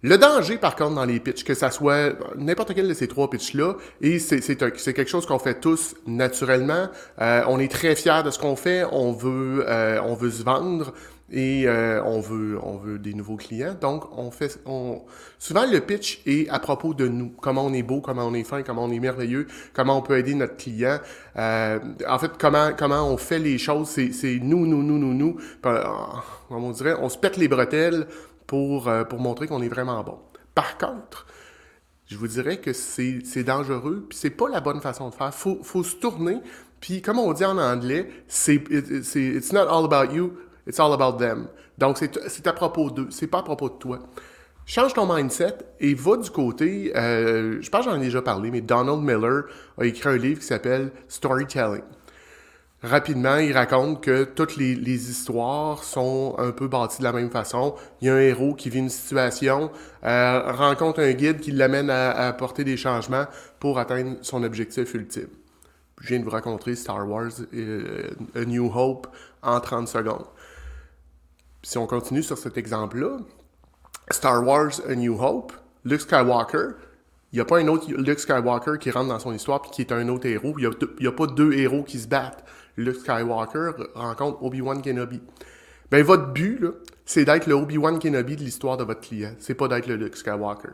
Le 0.02 0.18
danger, 0.18 0.58
par 0.58 0.76
contre, 0.76 0.96
dans 0.96 1.06
les 1.06 1.20
pitchs, 1.20 1.44
que 1.44 1.54
ça 1.54 1.72
soit 1.72 2.14
n'importe 2.38 2.76
quel 2.76 2.88
de 2.88 2.94
ces 2.94 3.08
trois 3.08 3.30
pitchs-là, 3.30 3.76
et 4.02 4.20
c'est 4.20 4.40
quelque 4.56 5.08
chose 5.08 5.26
qu'on 5.26 5.40
fait 5.40 5.60
tous 5.60 5.96
naturellement. 6.06 6.90
Euh, 7.22 7.44
on 7.48 7.60
est 7.60 7.72
très 7.72 7.96
fiers 7.96 8.22
de 8.24 8.30
ce 8.30 8.38
qu'on 8.38 8.56
fait, 8.56 8.84
on 8.92 9.14
veut, 9.14 9.66
euh, 9.68 10.00
on 10.04 10.14
veut 10.14 10.30
se 10.30 10.44
vendre 10.44 10.94
et 11.32 11.64
euh, 11.66 12.04
on 12.04 12.20
veut, 12.20 12.60
on 12.62 12.78
veut 12.78 13.00
des 13.00 13.16
nouveaux 13.16 13.38
clients. 13.38 13.76
Donc, 13.82 14.06
on 14.16 14.30
fait, 14.30 14.60
on 14.68 15.02
souvent 15.40 15.66
le 15.66 15.80
pitch 15.80 16.22
est 16.28 16.48
à 16.50 16.60
propos 16.60 16.94
de 16.94 17.08
nous, 17.08 17.30
comment 17.42 17.66
on 17.66 17.74
est 17.74 17.82
beau, 17.82 18.00
comment 18.00 18.28
on 18.28 18.34
est 18.36 18.44
fin, 18.44 18.62
comment 18.62 18.84
on 18.84 18.92
est 18.92 19.00
merveilleux, 19.00 19.48
comment 19.74 19.98
on 19.98 20.02
peut 20.04 20.20
aider 20.20 20.36
notre 20.36 20.58
client. 20.58 21.00
en 21.36 22.20
fait, 22.20 22.32
comment, 22.38 22.72
comment 22.78 23.10
on 23.10 23.18
fait 23.18 23.40
les 23.40 23.58
choses, 23.58 23.90
c'est 23.90 24.40
nous, 24.40 24.68
nous, 24.68 24.84
nous, 24.84 25.00
nous, 25.00 25.14
nous. 25.16 25.38
on 26.52 26.72
dirait, 26.72 26.96
on 27.00 27.10
se 27.10 27.18
pète 27.18 27.38
les 27.38 27.48
bretelles 27.48 28.06
pour, 28.48 28.88
euh, 28.88 29.04
pour 29.04 29.20
montrer 29.20 29.48
qu'on 29.48 29.62
est 29.62 29.70
vraiment 29.70 30.04
bon. 30.04 30.20
Par 30.54 30.78
contre, 30.78 31.26
je 32.08 32.18
vous 32.18 32.28
dirais 32.28 32.58
que 32.58 32.74
c'est 32.74 33.44
dangereux, 33.44 34.06
puis 34.08 34.18
c'est 34.18 34.30
pas 34.30 34.48
la 34.48 34.62
bonne 34.62 34.82
façon 34.82 35.10
de 35.10 35.16
faire. 35.16 35.34
Faut, 35.34 35.60
faut 35.64 35.84
se 35.84 35.96
tourner, 35.96 36.40
puis 36.80 37.02
comme 37.02 37.20
on 37.20 37.34
dit 37.34 37.46
en 37.46 37.58
anglais, 37.58 38.10
c'est 38.28 38.64
it's 38.70 39.52
not 39.52 39.68
all 39.68 39.86
about 39.86 40.14
you, 40.14 40.34
it's 40.68 40.80
all 40.80 40.94
about 40.94 41.18
them. 41.18 41.48
Donc 41.78 41.98
c'est 41.98 42.48
à 42.48 42.54
propos 42.54 42.90
d'eux, 42.90 43.08
c'est 43.10 43.28
pas 43.28 43.40
à 43.40 43.44
propos 43.44 43.70
de 43.70 43.76
toi. 43.76 44.00
Change 44.68 44.94
ton 44.94 45.12
mindset 45.14 45.58
et 45.80 45.94
va 45.94 46.18
du 46.18 46.30
côté, 46.32 46.92
euh, 46.96 47.62
je 47.62 47.70
pense 47.70 47.86
que 47.86 47.92
j'en 47.92 47.98
ai 47.98 48.06
déjà 48.06 48.22
parlé, 48.22 48.50
mais 48.50 48.62
Donald 48.62 49.00
Miller 49.00 49.44
a 49.78 49.86
écrit 49.86 50.10
un 50.10 50.18
livre 50.18 50.40
qui 50.40 50.48
s'appelle 50.48 50.92
Storytelling 51.08 51.84
rapidement, 52.86 53.38
il 53.38 53.54
raconte 53.54 54.02
que 54.02 54.24
toutes 54.24 54.58
les, 54.58 55.10
histoires 55.10 55.84
sont 55.84 56.36
un 56.38 56.52
peu 56.52 56.68
bâties 56.68 57.00
de 57.00 57.04
la 57.04 57.12
même 57.12 57.30
façon. 57.30 57.76
Il 58.02 58.08
y 58.08 58.10
a 58.10 58.16
un 58.16 58.20
héros 58.20 58.54
qui 58.54 58.70
vit 58.70 58.80
une 58.80 58.90
situation, 58.90 59.72
euh, 60.04 60.52
rencontre 60.52 61.02
un 61.02 61.12
guide 61.14 61.40
qui 61.40 61.52
l'amène 61.52 61.90
à, 61.90 62.12
apporter 62.28 62.64
des 62.64 62.78
changements 62.78 63.26
pour 63.60 63.80
atteindre 63.80 64.18
son 64.22 64.44
objectif 64.44 64.94
ultime. 64.94 65.30
Je 66.02 66.10
viens 66.10 66.20
de 66.20 66.26
vous 66.26 66.32
raconter 66.32 66.76
Star 66.76 67.08
Wars 67.08 67.32
euh, 67.54 68.10
A 68.36 68.46
New 68.46 68.72
Hope 68.74 69.08
en 69.42 69.60
30 69.60 69.88
secondes. 69.88 70.26
Si 71.64 71.78
on 71.78 71.88
continue 71.88 72.24
sur 72.24 72.38
cet 72.38 72.58
exemple-là, 72.58 73.18
Star 74.12 74.46
Wars 74.46 74.82
A 74.88 74.96
New 74.96 75.20
Hope, 75.22 75.54
Luke 75.84 76.02
Skywalker, 76.02 76.76
il 77.36 77.40
n'y 77.40 77.42
a 77.42 77.46
pas 77.46 77.60
un 77.60 77.68
autre 77.68 77.92
Luke 77.92 78.20
Skywalker 78.20 78.78
qui 78.80 78.92
rentre 78.92 79.10
dans 79.10 79.20
son 79.20 79.34
histoire 79.34 79.62
et 79.66 79.70
qui 79.70 79.82
est 79.82 79.92
un 79.92 80.08
autre 80.08 80.26
héros. 80.26 80.56
Il 80.58 80.70
n'y 81.02 81.08
a, 81.08 81.12
pas 81.12 81.28
deux 81.28 81.52
héros 81.52 81.84
qui 81.84 82.00
se 82.00 82.08
battent. 82.08 82.45
Luke 82.78 82.98
Skywalker 82.98 83.72
rencontre 83.94 84.44
Obi-Wan 84.44 84.82
Kenobi. 84.82 85.22
Ben, 85.92 86.04
votre 86.04 86.34
but, 86.34 86.60
là, 86.60 86.70
c'est 87.06 87.26
d'être 87.26 87.48
le 87.48 87.54
Obi-Wan 87.54 88.00
Kenobi 88.00 88.36
de 88.36 88.42
l'histoire 88.42 88.78
de 88.78 88.84
votre 88.84 89.02
client. 89.02 89.34
C'est 89.40 89.54
pas 89.54 89.68
d'être 89.68 89.88
le 89.88 89.96
Luke 89.96 90.16
Skywalker. 90.16 90.70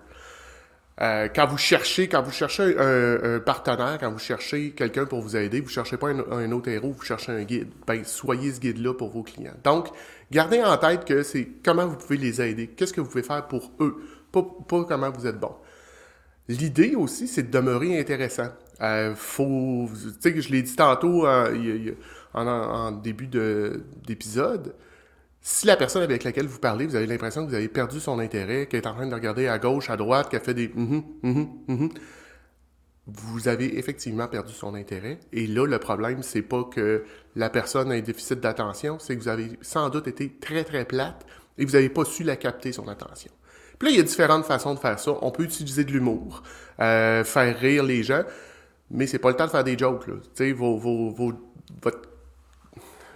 Euh, 1.02 1.30
quand 1.34 1.48
vous 1.48 1.58
cherchez, 1.58 2.08
quand 2.08 2.22
vous 2.22 2.32
cherchez 2.32 2.78
un, 2.78 3.40
partenaire, 3.40 3.98
quand 4.00 4.12
vous 4.12 4.20
cherchez 4.20 4.72
quelqu'un 4.72 5.06
pour 5.06 5.22
vous 5.22 5.36
aider, 5.36 5.60
vous 5.60 5.70
cherchez 5.70 5.98
pas 5.98 6.10
un, 6.10 6.52
autre 6.52 6.70
héros, 6.70 6.92
vous 6.92 7.04
cherchez 7.04 7.32
un 7.32 7.44
guide. 7.44 7.70
Ben, 7.88 8.04
soyez 8.04 8.52
ce 8.52 8.60
guide-là 8.60 8.94
pour 8.94 9.10
vos 9.10 9.24
clients. 9.24 9.56
Donc, 9.64 9.88
gardez 10.32 10.62
en 10.62 10.78
tête 10.78 11.06
que 11.06 11.24
c'est 11.24 11.48
comment 11.64 11.88
vous 11.88 11.96
pouvez 11.96 12.18
les 12.18 12.42
aider, 12.42 12.68
qu'est-ce 12.68 12.94
que 12.94 13.02
vous 13.02 13.10
pouvez 13.10 13.24
faire 13.24 13.48
pour 13.48 13.72
eux, 13.80 14.04
pas, 14.32 14.46
pas 14.68 14.84
comment 14.84 15.10
vous 15.10 15.26
êtes 15.26 15.40
bon. 15.40 15.56
L'idée 16.48 16.96
aussi, 16.96 17.28
c'est 17.28 17.44
de 17.44 17.52
demeurer 17.52 18.00
intéressant. 18.00 18.50
Euh, 18.82 19.14
faut, 19.16 19.90
tu 20.22 20.32
sais, 20.32 20.42
je 20.42 20.52
l'ai 20.52 20.64
dit 20.64 20.76
tantôt 20.76 21.28
euh, 21.28 21.94
en, 22.34 22.92
début 22.92 23.28
d'épisode. 23.28 24.74
Si 25.42 25.66
la 25.66 25.76
personne 25.76 26.04
avec 26.04 26.24
laquelle 26.24 26.48
vous 26.48 26.60
parlez, 26.60 26.86
vous 26.86 26.96
avez 26.96 27.08
l'impression 27.08 27.44
que 27.44 27.50
vous 27.50 27.56
avez 27.56 27.68
perdu 27.68 28.00
son 28.00 28.20
intérêt, 28.20 28.68
qu'elle 28.68 28.82
est 28.82 28.88
en 28.88 28.94
train 28.94 29.08
de 29.08 29.14
regarder 29.14 29.48
à 29.48 29.60
gauche, 29.60 29.90
à 29.90 29.98
droite, 29.98 30.30
qu'elle 30.30 30.42
fait 30.42 30.54
des 30.54 30.68
mm-hmm, 30.68 31.04
mm-hmm, 31.24 31.48
mm-hmm", 31.68 31.92
vous 33.08 33.48
avez 33.48 33.78
effectivement 33.78 34.28
perdu 34.28 34.54
son 34.54 34.76
intérêt. 34.76 35.20
Et 35.34 35.48
là, 35.48 35.66
le 35.66 35.80
problème, 35.80 36.22
c'est 36.22 36.44
pas 36.44 36.64
que 36.64 37.04
la 37.36 37.50
personne 37.50 37.92
a 37.92 37.96
un 37.96 38.02
déficit 38.02 38.40
d'attention, 38.40 38.98
c'est 39.00 39.16
que 39.16 39.22
vous 39.22 39.28
avez 39.28 39.58
sans 39.62 39.90
doute 39.90 40.08
été 40.08 40.32
très 40.40 40.64
très 40.64 40.86
plate 40.86 41.26
et 41.58 41.66
vous 41.66 41.74
n'avez 41.74 41.90
pas 41.90 42.06
su 42.06 42.24
la 42.24 42.36
capter 42.36 42.72
son 42.72 42.88
attention. 42.88 43.32
Puis 43.80 43.88
là, 43.88 43.94
il 43.94 43.98
y 43.98 44.00
a 44.00 44.04
différentes 44.04 44.46
façons 44.46 44.76
de 44.76 44.80
faire 44.80 45.00
ça. 45.00 45.18
On 45.22 45.32
peut 45.32 45.44
utiliser 45.44 45.84
de 45.84 45.92
l'humour, 45.92 46.44
euh, 46.80 47.24
faire 47.24 47.60
rire 47.60 47.84
les 47.84 48.04
gens 48.04 48.24
mais 48.92 49.08
c'est 49.08 49.20
pas 49.20 49.30
le 49.30 49.36
temps 49.36 49.46
de 49.46 49.52
faire 49.52 49.64
des 49.64 49.78
jokes. 49.78 50.08
Là. 50.08 50.16
Tu 50.36 50.54
vos, 50.54 50.78
vos, 50.78 51.10
vos, 51.10 51.34
votre, 51.82 52.10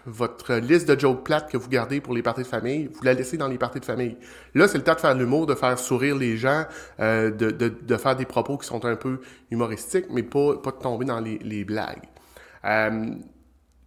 votre 0.06 0.56
liste 0.56 0.88
de 0.88 1.00
jokes 1.00 1.24
plates 1.24 1.52
que 1.52 1.58
vous 1.58 1.70
gardez 1.70 2.02
pour 2.02 2.14
les 2.14 2.22
parties 2.22 2.44
de 2.44 2.48
famille, 2.48 2.90
vous 2.94 3.04
la 3.04 3.14
laissez 3.14 3.38
dans 3.38 3.48
les 3.48 3.58
parties 3.58 3.80
de 3.80 3.86
famille. 3.86 4.18
Là, 4.54 4.68
c'est 4.68 4.78
le 4.78 4.84
temps 4.84 4.94
de 4.96 5.00
faire 5.00 5.16
l'humour, 5.16 5.46
de 5.46 5.56
faire 5.56 5.78
sourire 5.80 6.16
les 6.16 6.38
gens, 6.38 6.66
euh, 7.00 7.32
de, 7.32 7.52
de, 7.52 7.70
de, 7.70 7.98
faire 7.98 8.16
des 8.16 8.26
propos 8.26 8.58
qui 8.58 8.68
sont 8.68 8.86
un 8.86 8.96
peu 8.96 9.20
humoristiques, 9.52 10.06
mais 10.10 10.24
pas, 10.24 10.58
pas 10.58 10.72
de 10.72 10.78
tomber 10.78 11.06
dans 11.06 11.20
les, 11.20 11.40
les 11.40 11.64
blagues. 11.64 12.04
Euh, 12.66 13.16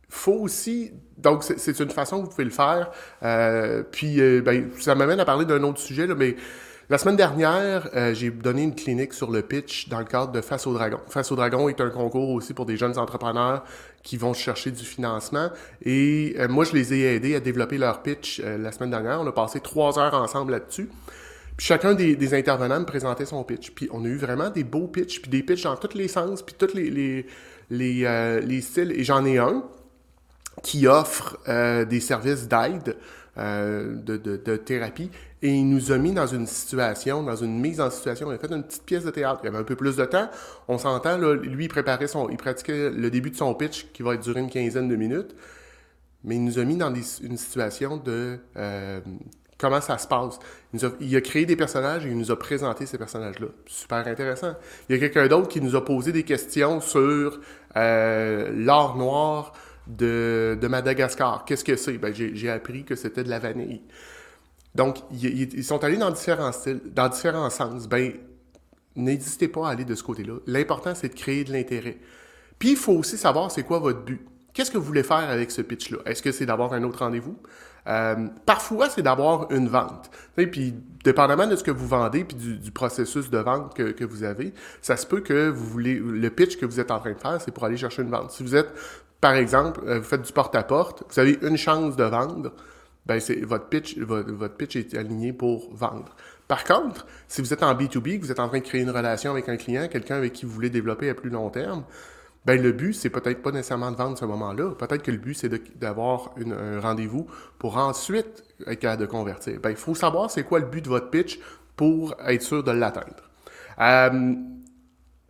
faut 0.08 0.34
aussi 0.34 0.92
donc 1.18 1.42
c'est 1.42 1.80
une 1.80 1.90
façon 1.90 2.18
que 2.18 2.24
vous 2.24 2.30
pouvez 2.30 2.44
le 2.44 2.50
faire 2.50 2.90
euh, 3.22 3.82
puis 3.82 4.20
euh, 4.20 4.40
ben, 4.40 4.70
ça 4.78 4.94
m'amène 4.94 5.20
à 5.20 5.24
parler 5.24 5.44
d'un 5.44 5.62
autre 5.64 5.80
sujet 5.80 6.06
là, 6.06 6.14
mais 6.14 6.36
la 6.90 6.96
semaine 6.96 7.16
dernière, 7.16 7.90
euh, 7.94 8.14
j'ai 8.14 8.30
donné 8.30 8.62
une 8.62 8.74
clinique 8.74 9.12
sur 9.12 9.30
le 9.30 9.42
pitch 9.42 9.90
dans 9.90 9.98
le 9.98 10.06
cadre 10.06 10.32
de 10.32 10.40
Face 10.40 10.66
au 10.66 10.72
Dragon. 10.72 10.98
Face 11.06 11.30
au 11.30 11.36
Dragon 11.36 11.68
est 11.68 11.82
un 11.82 11.90
concours 11.90 12.30
aussi 12.30 12.54
pour 12.54 12.64
des 12.64 12.78
jeunes 12.78 12.96
entrepreneurs 12.96 13.62
qui 14.02 14.16
vont 14.16 14.32
chercher 14.32 14.70
du 14.70 14.84
financement. 14.84 15.50
Et 15.84 16.34
euh, 16.38 16.48
moi, 16.48 16.64
je 16.64 16.72
les 16.72 16.94
ai 16.94 17.16
aidés 17.16 17.34
à 17.34 17.40
développer 17.40 17.76
leur 17.76 18.02
pitch 18.02 18.40
euh, 18.42 18.56
la 18.56 18.72
semaine 18.72 18.88
dernière. 18.88 19.20
On 19.20 19.26
a 19.26 19.32
passé 19.32 19.60
trois 19.60 19.98
heures 19.98 20.14
ensemble 20.14 20.52
là-dessus. 20.52 20.88
Puis 21.58 21.66
chacun 21.66 21.92
des, 21.92 22.34
intervenants 22.34 22.80
me 22.80 22.86
présentait 22.86 23.26
son 23.26 23.44
pitch. 23.44 23.72
Puis 23.72 23.90
on 23.92 24.02
a 24.06 24.08
eu 24.08 24.16
vraiment 24.16 24.48
des 24.48 24.64
beaux 24.64 24.88
pitchs, 24.88 25.20
puis 25.20 25.30
des 25.30 25.42
pitchs 25.42 25.64
dans 25.64 25.76
tous 25.76 25.94
les 25.94 26.08
sens, 26.08 26.40
puis 26.40 26.54
tous 26.58 26.72
les, 26.74 26.88
les, 26.88 27.26
les, 27.68 28.40
les 28.46 28.60
styles. 28.62 28.92
Et 28.92 29.04
j'en 29.04 29.26
ai 29.26 29.36
un 29.36 29.62
qui 30.62 30.86
offre 30.86 31.36
des 31.84 32.00
services 32.00 32.46
d'aide 32.46 32.96
de, 33.36 34.16
de, 34.16 34.56
thérapie. 34.56 35.10
Et 35.40 35.50
il 35.50 35.68
nous 35.68 35.92
a 35.92 35.98
mis 35.98 36.12
dans 36.12 36.26
une 36.26 36.46
situation, 36.46 37.22
dans 37.22 37.36
une 37.36 37.60
mise 37.60 37.80
en 37.80 37.90
situation. 37.90 38.30
Il 38.30 38.34
a 38.34 38.38
fait 38.38 38.52
une 38.52 38.64
petite 38.64 38.84
pièce 38.84 39.04
de 39.04 39.10
théâtre. 39.10 39.40
Il 39.44 39.48
avait 39.48 39.58
un 39.58 39.64
peu 39.64 39.76
plus 39.76 39.96
de 39.96 40.04
temps. 40.04 40.28
On 40.66 40.78
s'entend, 40.78 41.16
là, 41.16 41.34
lui, 41.34 41.66
il 41.66 41.68
préparait 41.68 42.08
son, 42.08 42.28
il 42.28 42.36
pratiquait 42.36 42.90
le 42.90 43.10
début 43.10 43.30
de 43.30 43.36
son 43.36 43.54
pitch 43.54 43.86
qui 43.92 44.02
va 44.02 44.16
durer 44.16 44.40
une 44.40 44.50
quinzaine 44.50 44.88
de 44.88 44.96
minutes. 44.96 45.34
Mais 46.24 46.36
il 46.36 46.44
nous 46.44 46.58
a 46.58 46.64
mis 46.64 46.76
dans 46.76 46.92
une 46.92 47.36
situation 47.36 47.96
de 47.96 48.38
euh, 48.56 49.00
comment 49.58 49.80
ça 49.80 49.98
se 49.98 50.06
passe. 50.06 50.38
Il, 51.00 51.16
a, 51.16 51.20
créé 51.20 51.46
des 51.46 51.56
personnages 51.56 52.06
et 52.06 52.08
il 52.08 52.18
nous 52.18 52.30
a 52.30 52.38
présenté 52.38 52.86
ces 52.86 52.98
personnages-là. 52.98 53.48
Super 53.66 54.06
intéressant. 54.06 54.54
Il 54.88 54.96
y 54.96 54.98
a 54.98 55.00
quelqu'un 55.00 55.28
d'autre 55.28 55.48
qui 55.48 55.60
nous 55.60 55.76
a 55.76 55.84
posé 55.84 56.12
des 56.12 56.24
questions 56.24 56.80
sur 56.80 57.40
euh, 57.76 58.50
l'art 58.54 58.96
noir 58.96 59.52
de, 59.86 60.58
Madagascar. 60.68 61.44
Qu'est-ce 61.44 61.64
que 61.64 61.76
c'est? 61.76 61.98
Ben, 61.98 62.12
j'ai 62.14 62.50
appris 62.50 62.84
que 62.84 62.94
c'était 62.94 63.24
de 63.24 63.30
la 63.30 63.38
vanille. 63.38 63.82
Donc, 64.74 64.98
ils, 65.10 65.64
sont 65.64 65.82
allés 65.82 65.96
dans 65.96 66.10
différents 66.10 66.52
styles, 66.52 66.80
dans 66.94 67.08
différents 67.08 67.50
sens. 67.50 67.88
Ben, 67.88 68.12
n'hésitez 68.94 69.48
pas 69.48 69.68
à 69.68 69.70
aller 69.72 69.84
de 69.84 69.94
ce 69.94 70.02
côté-là. 70.02 70.34
L'important, 70.46 70.94
c'est 70.94 71.08
de 71.08 71.14
créer 71.14 71.44
de 71.44 71.52
l'intérêt. 71.52 71.98
Puis, 72.58 72.70
il 72.70 72.76
faut 72.76 72.92
aussi 72.92 73.16
savoir 73.16 73.50
c'est 73.50 73.62
quoi 73.62 73.78
votre 73.78 74.04
but. 74.04 74.24
Qu'est-ce 74.52 74.70
que 74.70 74.78
vous 74.78 74.84
voulez 74.84 75.02
faire 75.02 75.30
avec 75.30 75.50
ce 75.50 75.62
pitch-là? 75.62 75.98
Est-ce 76.04 76.22
que 76.22 76.32
c'est 76.32 76.46
d'avoir 76.46 76.72
un 76.72 76.82
autre 76.82 77.00
rendez-vous? 77.00 77.36
Euh, 77.86 78.26
parfois, 78.44 78.90
c'est 78.90 79.02
d'avoir 79.02 79.50
une 79.50 79.68
vente. 79.68 80.10
Et 80.36 80.46
puis, 80.46 80.74
dépendamment 81.04 81.46
de 81.46 81.56
ce 81.56 81.64
que 81.64 81.70
vous 81.70 81.86
vendez 81.86 82.24
puis 82.24 82.36
du, 82.36 82.70
processus 82.70 83.30
de 83.30 83.38
vente 83.38 83.74
que, 83.74 84.04
vous 84.04 84.24
avez, 84.24 84.52
ça 84.82 84.96
se 84.96 85.06
peut 85.06 85.20
que 85.20 85.48
vous 85.48 85.64
voulez 85.64 85.94
le 85.94 86.30
pitch 86.30 86.58
que 86.58 86.66
vous 86.66 86.80
êtes 86.80 86.90
en 86.90 86.98
train 86.98 87.12
de 87.12 87.18
faire, 87.18 87.40
c'est 87.40 87.50
pour 87.50 87.64
aller 87.64 87.76
chercher 87.76 88.02
une 88.02 88.10
vente. 88.10 88.30
Si 88.30 88.42
vous 88.42 88.54
êtes, 88.54 88.72
par 89.20 89.34
exemple, 89.34 89.80
euh, 89.86 89.98
vous 89.98 90.04
faites 90.04 90.22
du 90.22 90.32
porte-à-porte, 90.32 91.04
vous 91.08 91.18
avez 91.18 91.38
une 91.40 91.56
chance 91.56 91.96
de 91.96 92.04
vendre, 92.04 92.52
ben 93.08 93.20
votre, 93.42 93.64
pitch 93.68 94.76
est 94.76 94.94
aligné 94.94 95.32
pour 95.32 95.74
vendre. 95.74 96.14
Par 96.46 96.64
contre, 96.64 97.06
si 97.26 97.40
vous 97.40 97.52
êtes 97.52 97.62
en 97.62 97.74
B2B, 97.74 98.18
que 98.18 98.24
vous 98.24 98.30
êtes 98.30 98.40
en 98.40 98.48
train 98.48 98.58
de 98.58 98.64
créer 98.64 98.82
une 98.82 98.90
relation 98.90 99.30
avec 99.30 99.48
un 99.48 99.56
client, 99.56 99.88
quelqu'un 99.88 100.16
avec 100.16 100.34
qui 100.34 100.44
vous 100.44 100.52
voulez 100.52 100.70
développer 100.70 101.08
à 101.08 101.14
plus 101.14 101.30
long 101.30 101.48
terme, 101.48 101.84
ben 102.44 102.62
le 102.62 102.72
but, 102.72 102.92
c'est 102.92 103.10
peut-être 103.10 103.42
pas 103.42 103.50
nécessairement 103.50 103.90
de 103.90 103.96
vendre 103.96 104.16
ce 104.16 104.24
moment-là. 104.26 104.74
Peut-être 104.74 105.02
que 105.02 105.10
le 105.10 105.16
but, 105.18 105.34
c'est 105.34 105.78
d'avoir 105.78 106.34
un 106.38 106.80
rendez-vous 106.80 107.26
pour 107.58 107.76
ensuite 107.78 108.44
être 108.66 108.78
capable 108.78 109.02
de 109.02 109.06
convertir. 109.06 109.58
Ben, 109.60 109.70
il 109.70 109.76
faut 109.76 109.94
savoir 109.94 110.30
c'est 110.30 110.44
quoi 110.44 110.58
le 110.58 110.66
but 110.66 110.84
de 110.84 110.88
votre 110.88 111.10
pitch 111.10 111.40
pour 111.76 112.14
être 112.26 112.42
sûr 112.42 112.62
de 112.62 112.70
l'atteindre. 112.70 113.28
Euh, 113.80 114.34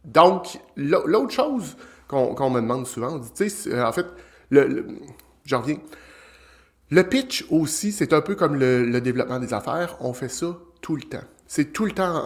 donc, 0.05 0.59
l'autre 0.77 1.31
chose 1.31 1.77
qu'on 2.09 2.51
me 2.51 2.61
demande 2.61 2.87
souvent, 2.87 3.21
tu 3.21 3.49
sais, 3.49 3.83
en 3.83 3.93
fait, 3.93 4.07
le, 4.51 4.87
j'en 5.45 5.61
reviens. 5.61 5.79
Le 6.91 7.03
pitch 7.03 7.45
aussi, 7.51 7.93
c'est 7.93 8.13
un 8.15 8.23
peu 8.23 8.35
comme 8.35 8.55
le, 8.57 9.01
développement 9.01 9.39
des 9.39 9.53
affaires. 9.53 9.97
On 10.01 10.13
fait 10.13 10.29
ça 10.31 10.57
tout 10.81 10.97
le 10.97 11.03
temps. 11.03 11.25
C'est 11.47 11.73
tout 11.73 11.85
le 11.85 11.93
temps 11.93 12.23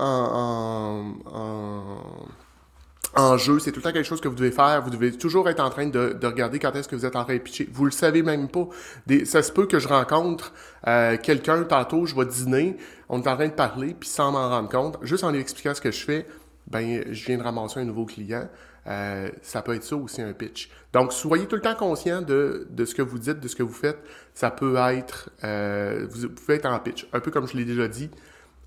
en, 3.14 3.36
jeu. 3.38 3.58
C'est 3.58 3.72
tout 3.72 3.80
le 3.80 3.82
temps 3.82 3.92
quelque 3.92 4.06
chose 4.06 4.20
que 4.20 4.28
vous 4.28 4.36
devez 4.36 4.52
faire. 4.52 4.82
Vous 4.82 4.90
devez 4.90 5.12
toujours 5.12 5.48
être 5.48 5.60
en 5.60 5.70
train 5.70 5.86
de, 5.86 6.12
de 6.12 6.26
regarder 6.26 6.60
quand 6.60 6.72
est-ce 6.76 6.88
que 6.88 6.94
vous 6.94 7.06
êtes 7.06 7.16
en 7.16 7.24
train 7.24 7.34
de 7.34 7.40
pitcher. 7.40 7.68
Vous 7.72 7.84
le 7.84 7.90
savez 7.90 8.22
même 8.22 8.48
pas. 8.48 8.68
Des, 9.06 9.24
ça 9.24 9.42
se 9.42 9.50
peut 9.50 9.66
que 9.66 9.80
je 9.80 9.88
rencontre 9.88 10.52
euh, 10.86 11.16
quelqu'un 11.20 11.64
tantôt, 11.64 12.06
je 12.06 12.14
vais 12.14 12.26
dîner, 12.26 12.76
on 13.08 13.20
est 13.20 13.28
en 13.28 13.34
train 13.34 13.48
de 13.48 13.52
parler, 13.52 13.96
puis 13.98 14.08
sans 14.08 14.32
m'en 14.32 14.48
rendre 14.48 14.68
compte, 14.68 14.98
juste 15.02 15.24
en 15.24 15.30
lui 15.30 15.40
expliquant 15.40 15.74
ce 15.74 15.80
que 15.80 15.90
je 15.90 16.04
fais, 16.04 16.26
ben 16.68 17.04
je 17.10 17.24
viens 17.26 17.38
de 17.38 17.42
ramasser 17.42 17.80
un 17.80 17.84
nouveau 17.84 18.04
client. 18.04 18.48
Euh, 18.86 19.30
ça 19.42 19.62
peut 19.62 19.74
être 19.74 19.84
ça 19.84 19.96
aussi 19.96 20.22
un 20.22 20.32
pitch. 20.32 20.70
Donc, 20.92 21.12
soyez 21.12 21.46
tout 21.46 21.56
le 21.56 21.62
temps 21.62 21.74
conscient 21.74 22.20
de, 22.20 22.66
de 22.70 22.84
ce 22.84 22.94
que 22.94 23.02
vous 23.02 23.18
dites, 23.18 23.38
de 23.38 23.48
ce 23.48 23.54
que 23.54 23.62
vous 23.62 23.72
faites. 23.72 23.98
Ça 24.34 24.50
peut 24.50 24.76
être, 24.76 25.30
euh, 25.44 26.06
vous 26.10 26.28
pouvez 26.30 26.54
être 26.54 26.66
en 26.66 26.78
pitch. 26.80 27.06
Un 27.12 27.20
peu 27.20 27.30
comme 27.30 27.46
je 27.46 27.56
l'ai 27.56 27.64
déjà 27.64 27.86
dit, 27.86 28.10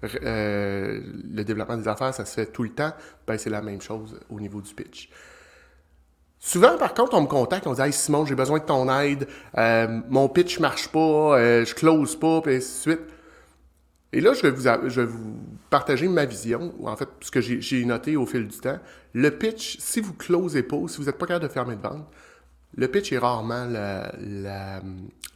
euh, 0.04 1.02
le 1.34 1.44
développement 1.44 1.78
des 1.78 1.88
affaires, 1.88 2.14
ça 2.14 2.26
se 2.26 2.34
fait 2.34 2.46
tout 2.48 2.64
le 2.64 2.70
temps, 2.70 2.92
ben 3.28 3.38
c'est 3.38 3.50
la 3.50 3.62
même 3.62 3.82
chose 3.82 4.20
au 4.30 4.40
niveau 4.40 4.62
du 4.62 4.74
pitch. 4.74 5.10
Souvent, 6.40 6.78
par 6.78 6.94
contre, 6.94 7.16
on 7.16 7.22
me 7.22 7.28
contacte, 7.28 7.66
on 7.66 7.74
dit 7.74 7.82
Hey 7.82 7.94
Simon, 7.94 8.26
j'ai 8.26 8.36
besoin 8.36 8.60
de 8.60 8.66
ton 8.66 8.88
aide, 9.00 9.28
euh, 9.58 10.02
mon 10.10 10.30
pitch 10.30 10.60
marche 10.60 10.90
pas, 10.90 11.00
euh, 11.00 11.66
je 11.66 11.74
close 11.74 12.20
pas, 12.20 12.42
puis 12.42 12.56
ainsi 12.56 12.90
de 12.90 12.96
suite. 12.96 13.15
Et 14.16 14.22
là, 14.22 14.32
je 14.34 14.48
vais, 14.48 15.06
vous, 15.06 15.36
partager 15.70 16.08
ma 16.08 16.24
vision, 16.24 16.74
ou 16.80 16.88
en 16.88 16.96
fait, 16.96 17.10
ce 17.20 17.30
que 17.30 17.42
j'ai 17.42 17.84
noté 17.84 18.16
au 18.16 18.26
fil 18.26 18.48
du 18.48 18.58
temps. 18.58 18.80
Le 19.14 19.30
pitch, 19.30 19.78
si 19.80 20.00
vous 20.00 20.14
closez 20.14 20.64
pas, 20.64 20.78
si 20.88 21.00
vous 21.00 21.04
n'êtes 21.04 21.18
pas 21.18 21.26
capable 21.26 21.46
de 21.50 21.52
fermer 21.52 21.76
de 21.76 21.82
vente, 21.82 22.08
le 22.78 22.88
pitch 22.88 23.12
est 23.12 23.18
rarement 23.18 23.66
la, 23.66 24.14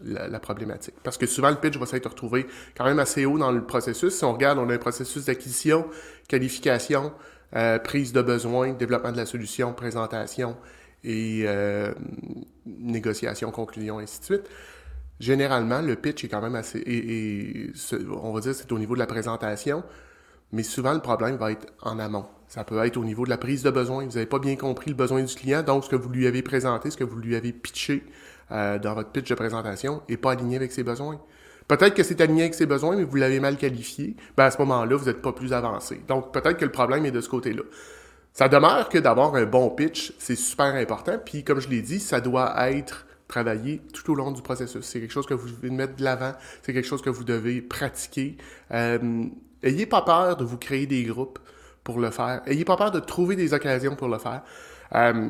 la, 0.01 0.39
problématique. 0.39 0.95
Parce 1.03 1.17
que 1.17 1.25
souvent, 1.25 1.49
le 1.49 1.57
pitch 1.57 1.75
va 1.75 1.85
s'être 1.87 2.09
retrouvé 2.09 2.47
quand 2.77 2.85
même 2.85 2.99
assez 2.99 3.25
haut 3.25 3.37
dans 3.37 3.51
le 3.51 3.65
processus. 3.65 4.13
Si 4.13 4.23
on 4.23 4.31
regarde, 4.31 4.57
on 4.59 4.69
a 4.69 4.75
un 4.75 4.77
processus 4.77 5.25
d'acquisition, 5.25 5.85
qualification, 6.29 7.11
euh, 7.57 7.79
prise 7.79 8.13
de 8.13 8.21
besoin, 8.21 8.71
développement 8.71 9.11
de 9.11 9.17
la 9.17 9.25
solution, 9.25 9.73
présentation 9.73 10.55
et 11.03 11.43
euh, 11.47 11.91
négociation, 12.65 13.51
conclusion, 13.51 13.99
ainsi 13.99 14.21
de 14.21 14.25
suite. 14.25 14.49
Généralement, 15.19 15.81
le 15.81 15.95
pitch 15.95 16.23
est 16.23 16.27
quand 16.29 16.41
même 16.41 16.55
assez... 16.55 17.71
On 18.21 18.31
va 18.31 18.39
dire 18.39 18.55
c'est 18.55 18.71
au 18.71 18.79
niveau 18.79 18.93
de 18.93 18.99
la 18.99 19.07
présentation, 19.07 19.83
mais 20.51 20.63
souvent, 20.63 20.93
le 20.93 21.01
problème 21.01 21.35
va 21.35 21.51
être 21.51 21.67
en 21.81 21.99
amont. 21.99 22.25
Ça 22.47 22.63
peut 22.63 22.83
être 22.83 22.97
au 22.97 23.03
niveau 23.03 23.25
de 23.25 23.29
la 23.29 23.37
prise 23.37 23.61
de 23.61 23.69
besoin. 23.69 24.05
Vous 24.05 24.13
n'avez 24.13 24.25
pas 24.25 24.39
bien 24.39 24.55
compris 24.55 24.89
le 24.89 24.95
besoin 24.95 25.21
du 25.21 25.35
client, 25.35 25.61
donc 25.61 25.83
ce 25.83 25.89
que 25.89 25.95
vous 25.95 26.09
lui 26.09 26.25
avez 26.25 26.41
présenté, 26.41 26.89
ce 26.89 26.97
que 26.97 27.03
vous 27.03 27.17
lui 27.17 27.35
avez 27.35 27.53
pitché 27.53 28.03
euh, 28.51 28.79
dans 28.79 28.95
votre 28.95 29.09
pitch 29.09 29.29
de 29.29 29.35
présentation 29.35 30.01
n'est 30.09 30.17
pas 30.17 30.31
aligné 30.31 30.55
avec 30.55 30.71
ses 30.71 30.83
besoins. 30.83 31.21
Peut-être 31.67 31.93
que 31.93 32.01
c'est 32.01 32.19
aligné 32.21 32.41
avec 32.43 32.55
ses 32.55 32.65
besoins, 32.65 32.95
mais 32.95 33.03
vous 33.03 33.15
l'avez 33.17 33.39
mal 33.39 33.57
qualifié. 33.57 34.15
Ben 34.35 34.45
à 34.45 34.51
ce 34.51 34.57
moment-là, 34.57 34.95
vous 34.95 35.05
n'êtes 35.05 35.21
pas 35.21 35.33
plus 35.33 35.53
avancé. 35.53 36.01
Donc 36.07 36.33
peut-être 36.33 36.57
que 36.57 36.65
le 36.65 36.71
problème 36.71 37.05
est 37.05 37.11
de 37.11 37.21
ce 37.21 37.29
côté-là. 37.29 37.61
Ça 38.33 38.47
demeure 38.47 38.89
que 38.89 38.97
d'avoir 38.97 39.35
un 39.35 39.45
bon 39.45 39.69
pitch, 39.69 40.13
c'est 40.17 40.35
super 40.35 40.73
important. 40.73 41.19
Puis 41.23 41.43
comme 41.43 41.59
je 41.59 41.69
l'ai 41.69 41.83
dit, 41.83 41.99
ça 41.99 42.21
doit 42.21 42.71
être 42.71 43.05
travaillé 43.29 43.79
tout 43.93 44.11
au 44.11 44.15
long 44.15 44.31
du 44.31 44.41
processus. 44.41 44.83
C'est 44.85 44.99
quelque 44.99 45.13
chose 45.13 45.27
que 45.27 45.33
vous 45.33 45.49
devez 45.49 45.69
mettre 45.69 45.95
de 45.95 46.03
l'avant. 46.03 46.33
C'est 46.61 46.73
quelque 46.73 46.87
chose 46.87 47.01
que 47.01 47.09
vous 47.09 47.23
devez 47.23 47.61
pratiquer. 47.61 48.35
Euh, 48.71 49.25
ayez 49.63 49.85
pas 49.85 50.01
peur 50.01 50.35
de 50.35 50.43
vous 50.43 50.57
créer 50.57 50.85
des 50.87 51.03
groupes 51.03 51.39
pour 51.85 51.99
le 51.99 52.09
faire. 52.11 52.41
Ayez 52.45 52.65
pas 52.65 52.75
peur 52.75 52.91
de 52.91 52.99
trouver 52.99 53.37
des 53.37 53.53
occasions 53.53 53.95
pour 53.95 54.09
le 54.09 54.17
faire. 54.17 54.41
Euh, 54.95 55.29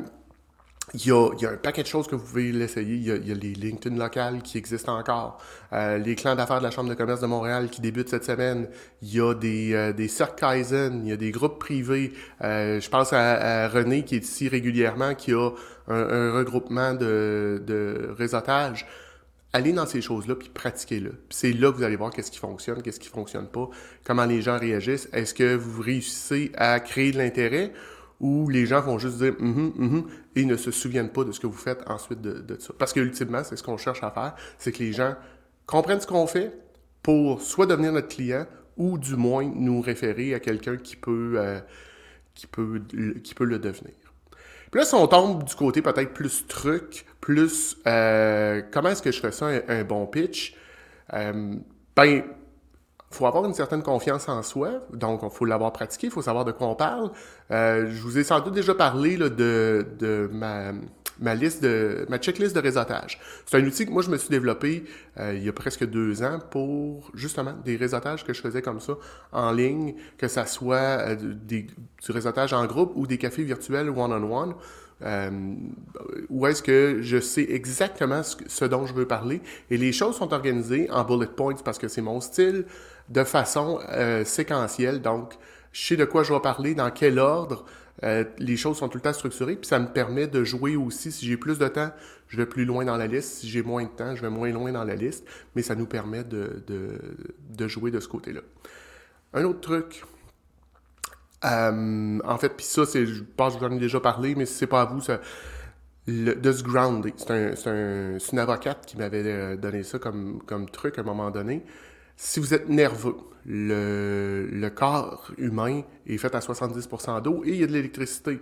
il 0.94 1.06
y, 1.06 1.12
a, 1.12 1.28
y, 1.38 1.46
a, 1.46 1.50
un 1.50 1.56
paquet 1.56 1.82
de 1.82 1.86
choses 1.86 2.08
que 2.08 2.16
vous 2.16 2.24
pouvez 2.24 2.50
l'essayer. 2.50 2.96
Il, 2.96 3.28
y 3.28 3.30
a 3.30 3.34
les 3.34 3.52
LinkedIn 3.52 3.96
locales 3.96 4.42
qui 4.42 4.58
existent 4.58 4.98
encore. 4.98 5.38
Euh, 5.72 5.98
les 5.98 6.16
clans 6.16 6.34
d'affaires 6.34 6.58
de 6.58 6.64
la 6.64 6.72
Chambre 6.72 6.88
de 6.88 6.94
commerce 6.94 7.20
de 7.20 7.26
Montréal 7.26 7.70
qui 7.70 7.80
débutent 7.80 8.08
cette 8.08 8.24
semaine. 8.24 8.68
Il 9.02 9.14
y 9.14 9.20
a 9.20 9.34
des, 9.34 9.72
euh, 9.72 9.92
des 9.92 10.10
Kaizen. 10.36 11.02
Il 11.04 11.10
y 11.10 11.12
a 11.12 11.16
des 11.16 11.30
groupes 11.30 11.60
privés. 11.60 12.12
Euh, 12.42 12.80
je 12.80 12.90
pense 12.90 13.12
à, 13.12 13.68
René 13.68 14.04
qui 14.04 14.16
est 14.16 14.24
ici 14.24 14.48
régulièrement, 14.48 15.14
qui 15.14 15.32
a 15.32 15.50
un, 15.90 16.32
regroupement 16.32 16.94
de, 16.94 17.62
de 17.66 18.14
réseautage 18.16 18.86
allez 19.52 19.72
dans 19.72 19.86
ces 19.86 20.00
choses-là 20.00 20.34
puis 20.34 20.48
pratiquez-le. 20.48 21.14
C'est 21.30 21.52
là 21.52 21.70
que 21.70 21.76
vous 21.76 21.82
allez 21.82 21.96
voir 21.96 22.10
qu'est-ce 22.10 22.30
qui 22.30 22.38
fonctionne, 22.38 22.82
qu'est-ce 22.82 23.00
qui 23.00 23.08
fonctionne 23.08 23.48
pas, 23.48 23.68
comment 24.04 24.24
les 24.24 24.42
gens 24.42 24.58
réagissent. 24.58 25.08
Est-ce 25.12 25.34
que 25.34 25.54
vous 25.54 25.82
réussissez 25.82 26.52
à 26.56 26.78
créer 26.80 27.12
de 27.12 27.18
l'intérêt 27.18 27.72
ou 28.20 28.48
les 28.48 28.66
gens 28.66 28.80
vont 28.80 28.98
juste 28.98 29.18
dire 29.18 29.34
mm 29.38 29.70
-hmm, 29.78 30.04
et 30.36 30.44
ne 30.44 30.56
se 30.56 30.70
souviennent 30.70 31.10
pas 31.10 31.24
de 31.24 31.32
ce 31.32 31.40
que 31.40 31.46
vous 31.46 31.56
faites 31.56 31.82
ensuite 31.88 32.20
de, 32.20 32.56
ça? 32.60 32.72
Parce 32.78 32.92
que 32.92 33.00
ultimement, 33.00 33.42
c'est 33.44 33.56
ce 33.56 33.62
qu'on 33.62 33.78
cherche 33.78 34.02
à 34.02 34.10
faire, 34.10 34.34
c'est 34.58 34.72
que 34.72 34.78
les 34.78 34.92
gens 34.92 35.14
comprennent 35.66 36.00
ce 36.00 36.06
qu'on 36.06 36.26
fait 36.26 36.52
pour 37.02 37.40
soit 37.40 37.66
devenir 37.66 37.92
notre 37.92 38.08
client 38.08 38.46
ou 38.76 38.98
du 38.98 39.16
moins 39.16 39.44
nous 39.44 39.80
référer 39.80 40.34
à 40.34 40.40
quelqu'un 40.40 40.76
qui 40.76 40.96
peut 40.96 41.34
euh, 41.36 41.60
le 43.40 43.58
devenir. 43.58 44.09
Puis 44.70 44.80
là, 44.80 44.84
si 44.84 44.94
on 44.94 45.06
tombe 45.06 45.44
du 45.44 45.54
côté 45.54 45.82
peut-être 45.82 46.12
plus 46.12 46.46
truc, 46.46 47.06
plus 47.20 47.76
euh, 47.86 48.62
comment 48.72 48.90
est-ce 48.90 49.02
que 49.02 49.10
je 49.10 49.20
fais 49.20 49.32
ça 49.32 49.48
un, 49.68 49.84
bon 49.84 50.06
pitch, 50.06 50.54
euh, 51.12 51.56
ben, 51.96 52.22
faut 53.10 53.26
avoir 53.26 53.44
une 53.44 53.54
certaine 53.54 53.82
confiance 53.82 54.28
en 54.28 54.42
soi, 54.42 54.82
donc 54.92 55.20
il 55.24 55.30
faut 55.30 55.44
l'avoir 55.44 55.72
pratiqué, 55.72 56.06
il 56.06 56.12
faut 56.12 56.22
savoir 56.22 56.44
de 56.44 56.52
quoi 56.52 56.68
on 56.68 56.76
parle. 56.76 57.10
Euh, 57.50 57.90
je 57.90 58.00
vous 58.02 58.18
ai 58.18 58.24
sans 58.24 58.40
doute 58.40 58.54
déjà 58.54 58.74
parlé 58.74 59.16
là, 59.16 59.28
de, 59.28 59.86
de 59.98 60.30
ma, 60.32 60.72
ma 61.20 61.34
liste 61.34 61.62
de 61.62 62.06
ma 62.08 62.18
checklist 62.18 62.54
de 62.54 62.60
réseautage. 62.60 63.20
C'est 63.46 63.58
un 63.58 63.64
outil 63.64 63.86
que 63.86 63.90
moi 63.90 64.02
je 64.02 64.10
me 64.10 64.16
suis 64.16 64.30
développé 64.30 64.84
euh, 65.18 65.34
il 65.36 65.44
y 65.44 65.48
a 65.48 65.52
presque 65.52 65.84
deux 65.84 66.22
ans 66.22 66.38
pour 66.50 67.10
justement 67.14 67.54
des 67.64 67.76
réseautages 67.76 68.24
que 68.24 68.32
je 68.32 68.40
faisais 68.40 68.62
comme 68.62 68.80
ça 68.80 68.94
en 69.32 69.52
ligne, 69.52 69.94
que 70.18 70.28
ça 70.28 70.46
soit 70.46 70.76
euh, 70.76 71.16
du 71.16 71.68
réseautage 72.08 72.52
en 72.52 72.66
groupe 72.66 72.92
ou 72.94 73.06
des 73.06 73.18
cafés 73.18 73.44
virtuels 73.44 73.90
one-on-one. 73.90 74.54
Euh, 75.02 75.30
où 76.28 76.46
est-ce 76.46 76.62
que 76.62 76.98
je 77.00 77.20
sais 77.20 77.46
exactement 77.48 78.22
ce, 78.22 78.36
ce, 78.46 78.66
dont 78.66 78.84
je 78.84 78.92
veux 78.92 79.06
parler 79.06 79.40
et 79.70 79.78
les 79.78 79.92
choses 79.92 80.16
sont 80.16 80.34
organisées 80.34 80.90
en 80.90 81.04
bullet 81.04 81.26
points 81.26 81.54
parce 81.64 81.78
que 81.78 81.88
c'est 81.88 82.02
mon 82.02 82.20
style 82.20 82.66
de 83.08 83.24
façon 83.24 83.80
euh, 83.88 84.26
séquentielle 84.26 85.00
donc 85.00 85.38
je 85.72 85.86
sais 85.86 85.96
de 85.96 86.04
quoi 86.04 86.22
je 86.22 86.34
vais 86.34 86.40
parler 86.40 86.74
dans 86.74 86.90
quel 86.90 87.18
ordre 87.18 87.64
euh, 88.02 88.24
les 88.38 88.56
choses 88.56 88.78
sont 88.78 88.88
tout 88.88 88.98
le 88.98 89.02
temps 89.02 89.12
structurées, 89.12 89.56
puis 89.56 89.66
ça 89.66 89.78
me 89.78 89.86
permet 89.86 90.26
de 90.26 90.42
jouer 90.44 90.76
aussi. 90.76 91.12
Si 91.12 91.26
j'ai 91.26 91.36
plus 91.36 91.58
de 91.58 91.68
temps, 91.68 91.90
je 92.28 92.36
vais 92.36 92.46
plus 92.46 92.64
loin 92.64 92.84
dans 92.84 92.96
la 92.96 93.06
liste. 93.06 93.40
Si 93.40 93.48
j'ai 93.48 93.62
moins 93.62 93.84
de 93.84 93.88
temps, 93.88 94.16
je 94.16 94.22
vais 94.22 94.30
moins 94.30 94.50
loin 94.50 94.72
dans 94.72 94.84
la 94.84 94.94
liste. 94.94 95.26
Mais 95.54 95.62
ça 95.62 95.74
nous 95.74 95.86
permet 95.86 96.24
de, 96.24 97.68
jouer 97.68 97.90
de 97.90 98.00
ce 98.00 98.08
côté-là. 98.08 98.40
Un 99.34 99.44
autre 99.44 99.60
truc, 99.60 100.02
euh, 101.44 102.18
en 102.24 102.38
fait, 102.38 102.50
puis 102.56 102.66
ça, 102.66 102.86
c'est, 102.86 103.06
je 103.06 103.22
pense 103.22 103.54
que 103.54 103.60
j'en 103.60 103.70
ai 103.70 103.78
déjà 103.78 104.00
parlé, 104.00 104.34
mais 104.34 104.46
si 104.46 104.54
c'est 104.54 104.66
pas 104.66 104.82
à 104.82 104.84
vous, 104.86 105.00
ça, 105.00 105.20
le, 106.06 106.34
de 106.34 106.52
se 106.52 106.62
grounder. 106.62 107.12
C'est, 107.16 107.30
un, 107.30 107.54
c'est, 107.54 107.70
un, 107.70 108.18
c'est 108.18 108.32
une 108.32 108.38
avocate 108.38 108.86
qui 108.86 108.96
m'avait 108.96 109.22
euh, 109.24 109.56
donné 109.56 109.82
ça 109.82 109.98
comme 109.98 110.70
truc 110.72 110.98
à 110.98 111.02
un 111.02 111.04
moment 111.04 111.30
donné. 111.30 111.64
Si 112.22 112.38
vous 112.38 112.52
êtes 112.52 112.68
nerveux, 112.68 113.16
le, 113.46 114.68
corps 114.68 115.32
humain 115.38 115.80
est 116.06 116.18
fait 116.18 116.34
à 116.34 116.40
70% 116.40 117.22
d'eau 117.22 117.42
et 117.46 117.48
il 117.48 117.56
y 117.56 117.64
a 117.64 117.66
de 117.66 117.72
l'électricité 117.72 118.38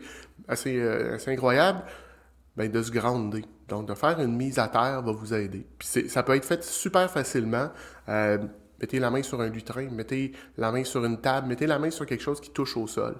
euh, 0.67 1.15
assez 1.15 1.31
incroyable, 1.31 1.85
ben 2.57 2.69
de 2.69 2.83
se 2.83 2.91
grounder. 2.91 3.45
Donc, 3.69 3.87
de 3.87 3.95
faire 3.95 4.19
une 4.21 4.37
mise 4.37 4.59
à 4.59 4.67
terre 4.67 5.01
va 5.03 5.13
vous 5.13 5.33
aider. 5.33 5.65
Puis 5.79 6.09
ça 6.09 6.25
peut 6.25 6.35
être 6.35 6.45
fait 6.45 6.65
super 6.65 7.09
facilement. 7.09 7.71
Euh, 8.09 8.39
Mettez 8.81 8.99
la 8.99 9.11
main 9.11 9.23
sur 9.23 9.41
un 9.41 9.49
lutrin, 9.49 9.89
mettez 9.91 10.33
la 10.57 10.73
main 10.73 10.83
sur 10.83 11.05
une 11.05 11.21
table, 11.21 11.47
mettez 11.47 11.69
la 11.69 11.79
main 11.79 11.91
sur 11.91 12.05
quelque 12.05 12.23
chose 12.23 12.41
qui 12.41 12.51
touche 12.51 12.77
au 12.77 12.89
sol. 12.89 13.15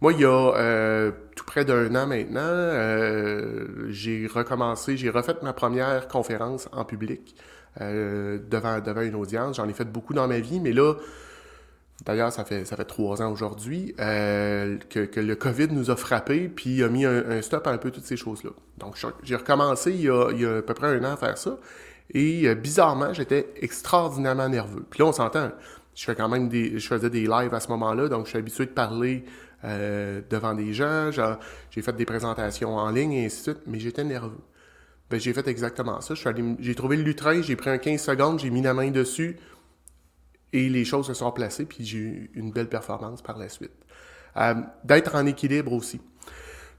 Moi, 0.00 0.14
il 0.14 0.20
y 0.20 0.24
a 0.24 0.54
euh, 0.56 1.12
tout 1.36 1.44
près 1.44 1.66
d'un 1.66 1.94
an 1.94 2.06
maintenant, 2.06 3.88
j'ai 3.88 4.26
recommencé, 4.26 4.96
j'ai 4.96 5.10
refait 5.10 5.36
ma 5.42 5.52
première 5.52 6.08
conférence 6.08 6.68
en 6.72 6.86
public 6.86 7.36
euh, 7.80 8.38
devant, 8.50 8.80
devant 8.80 9.00
une 9.00 9.14
audience. 9.14 9.56
J'en 9.56 9.68
ai 9.68 9.72
fait 9.72 9.84
beaucoup 9.84 10.14
dans 10.14 10.28
ma 10.28 10.38
vie, 10.40 10.60
mais 10.60 10.72
là, 10.72 10.94
d'ailleurs, 12.04 12.32
ça 12.32 12.44
fait, 12.44 12.64
ça 12.64 12.76
fait 12.76 12.84
trois 12.84 13.22
ans 13.22 13.30
aujourd'hui 13.30 13.94
que, 13.96 15.20
le 15.20 15.34
COVID 15.34 15.68
nous 15.68 15.90
a 15.90 15.96
frappé, 15.96 16.48
puis 16.48 16.82
a 16.82 16.88
mis 16.88 17.04
un, 17.04 17.40
stop 17.42 17.66
à 17.66 17.70
un 17.70 17.78
peu 17.78 17.90
toutes 17.90 18.04
ces 18.04 18.16
choses-là. 18.16 18.50
Donc, 18.78 18.96
j'ai 19.22 19.36
recommencé 19.36 19.92
il 19.92 20.02
y, 20.02 20.10
a, 20.10 20.30
il 20.32 20.40
y, 20.40 20.46
a, 20.46 20.58
à 20.58 20.62
peu 20.62 20.74
près 20.74 20.88
un 20.88 21.04
an 21.04 21.12
à 21.12 21.16
faire 21.16 21.38
ça. 21.38 21.56
Et 22.14 22.54
bizarrement, 22.54 23.14
j'étais 23.14 23.48
extraordinairement 23.60 24.48
nerveux. 24.48 24.84
Puis 24.90 25.00
là, 25.00 25.06
on 25.06 25.12
s'entend, 25.12 25.50
je 25.94 26.04
fais 26.04 26.14
quand 26.14 26.28
même 26.28 26.48
des, 26.48 26.78
je 26.78 26.86
faisais 26.86 27.10
des 27.10 27.26
lives 27.26 27.54
à 27.54 27.60
ce 27.60 27.68
moment-là, 27.68 28.08
donc 28.08 28.26
je 28.26 28.30
suis 28.30 28.38
habitué 28.38 28.66
de 28.66 28.70
parler 28.70 29.24
euh, 29.64 30.20
devant 30.30 30.54
des 30.54 30.72
gens. 30.72 31.10
J'ai 31.70 31.82
fait 31.82 31.92
des 31.92 32.04
présentations 32.04 32.76
en 32.76 32.90
ligne 32.90 33.12
et 33.12 33.26
ainsi 33.26 33.38
de 33.38 33.42
suite, 33.42 33.62
mais 33.66 33.78
j'étais 33.78 34.04
nerveux. 34.04 34.40
Ben, 35.12 35.20
j'ai 35.20 35.32
fait 35.34 35.46
exactement 35.46 36.00
ça. 36.00 36.14
J'ai 36.58 36.74
trouvé 36.74 36.96
le 36.96 37.02
lutrin, 37.02 37.42
j'ai 37.42 37.54
pris 37.54 37.70
un 37.70 37.78
15 37.78 38.00
secondes, 38.00 38.40
j'ai 38.40 38.50
mis 38.50 38.62
la 38.62 38.72
main 38.72 38.90
dessus 38.90 39.36
et 40.54 40.68
les 40.68 40.84
choses 40.84 41.06
se 41.06 41.14
sont 41.14 41.30
placées, 41.32 41.66
puis 41.66 41.84
j'ai 41.84 41.98
eu 41.98 42.30
une 42.34 42.50
belle 42.50 42.68
performance 42.68 43.22
par 43.22 43.38
la 43.38 43.48
suite. 43.48 43.72
Euh, 44.38 44.54
d'être 44.84 45.14
en 45.14 45.26
équilibre 45.26 45.74
aussi. 45.74 46.00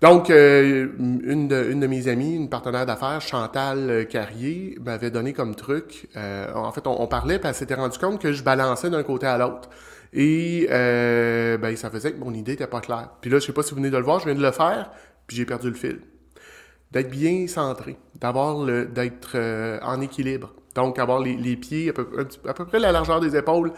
Donc, 0.02 0.32
euh, 0.32 0.88
une, 1.00 1.48
de, 1.48 1.70
une, 1.72 1.80
de, 1.80 1.88
mes 1.88 2.08
amies, 2.08 2.36
une 2.36 2.50
partenaire 2.50 2.86
d'affaires, 2.86 3.22
Chantal 3.22 4.08
Carrier, 4.10 4.78
m'avait 4.84 5.12
donné 5.12 5.34
comme 5.34 5.54
truc. 5.56 6.10
en 6.16 6.72
fait, 6.72 6.88
on, 6.88 7.08
parlait, 7.08 7.38
puis 7.38 7.48
elle 7.48 7.56
s'était 7.56 7.76
rendu 7.76 8.00
compte 8.00 8.20
que 8.20 8.34
je 8.34 8.44
balançais 8.44 8.90
d'un 8.90 9.04
côté 9.04 9.28
à 9.28 9.38
l'autre. 9.38 9.70
Et 10.14 10.68
euh, 10.70 11.58
ben, 11.58 11.76
ça 11.76 11.90
faisait 11.90 12.14
que 12.14 12.20
mon 12.20 12.34
idée 12.34 12.54
n'était 12.54 12.68
pas 12.68 12.82
claire. 12.82 13.10
Puis 13.22 13.32
là, 13.32 13.40
je 13.40 13.46
sais 13.46 13.54
pas 13.54 13.64
si 13.64 13.72
vous 13.72 13.78
venez 13.78 13.90
de 13.90 13.98
le 13.98 14.04
voir, 14.04 14.20
je 14.20 14.26
viens 14.26 14.36
de 14.36 14.42
le 14.42 14.52
faire, 14.52 14.92
puis 15.26 15.38
j'ai 15.38 15.46
perdu 15.46 15.70
le 15.70 15.76
fil. 15.76 16.00
D'être 16.94 17.10
bien 17.10 17.48
centré, 17.48 17.98
d'être 18.14 19.32
euh, 19.36 19.80
en 19.82 20.00
équilibre. 20.00 20.54
Donc, 20.76 21.00
avoir 21.00 21.20
les, 21.20 21.36
les 21.36 21.56
pieds 21.56 21.90
à 21.90 21.94
peu, 21.94 22.08
à 22.48 22.54
peu, 22.54 22.66
près 22.66 22.80
la 22.80 22.92
largeur 22.92 23.20
des 23.20 23.36
épaules, 23.36 23.74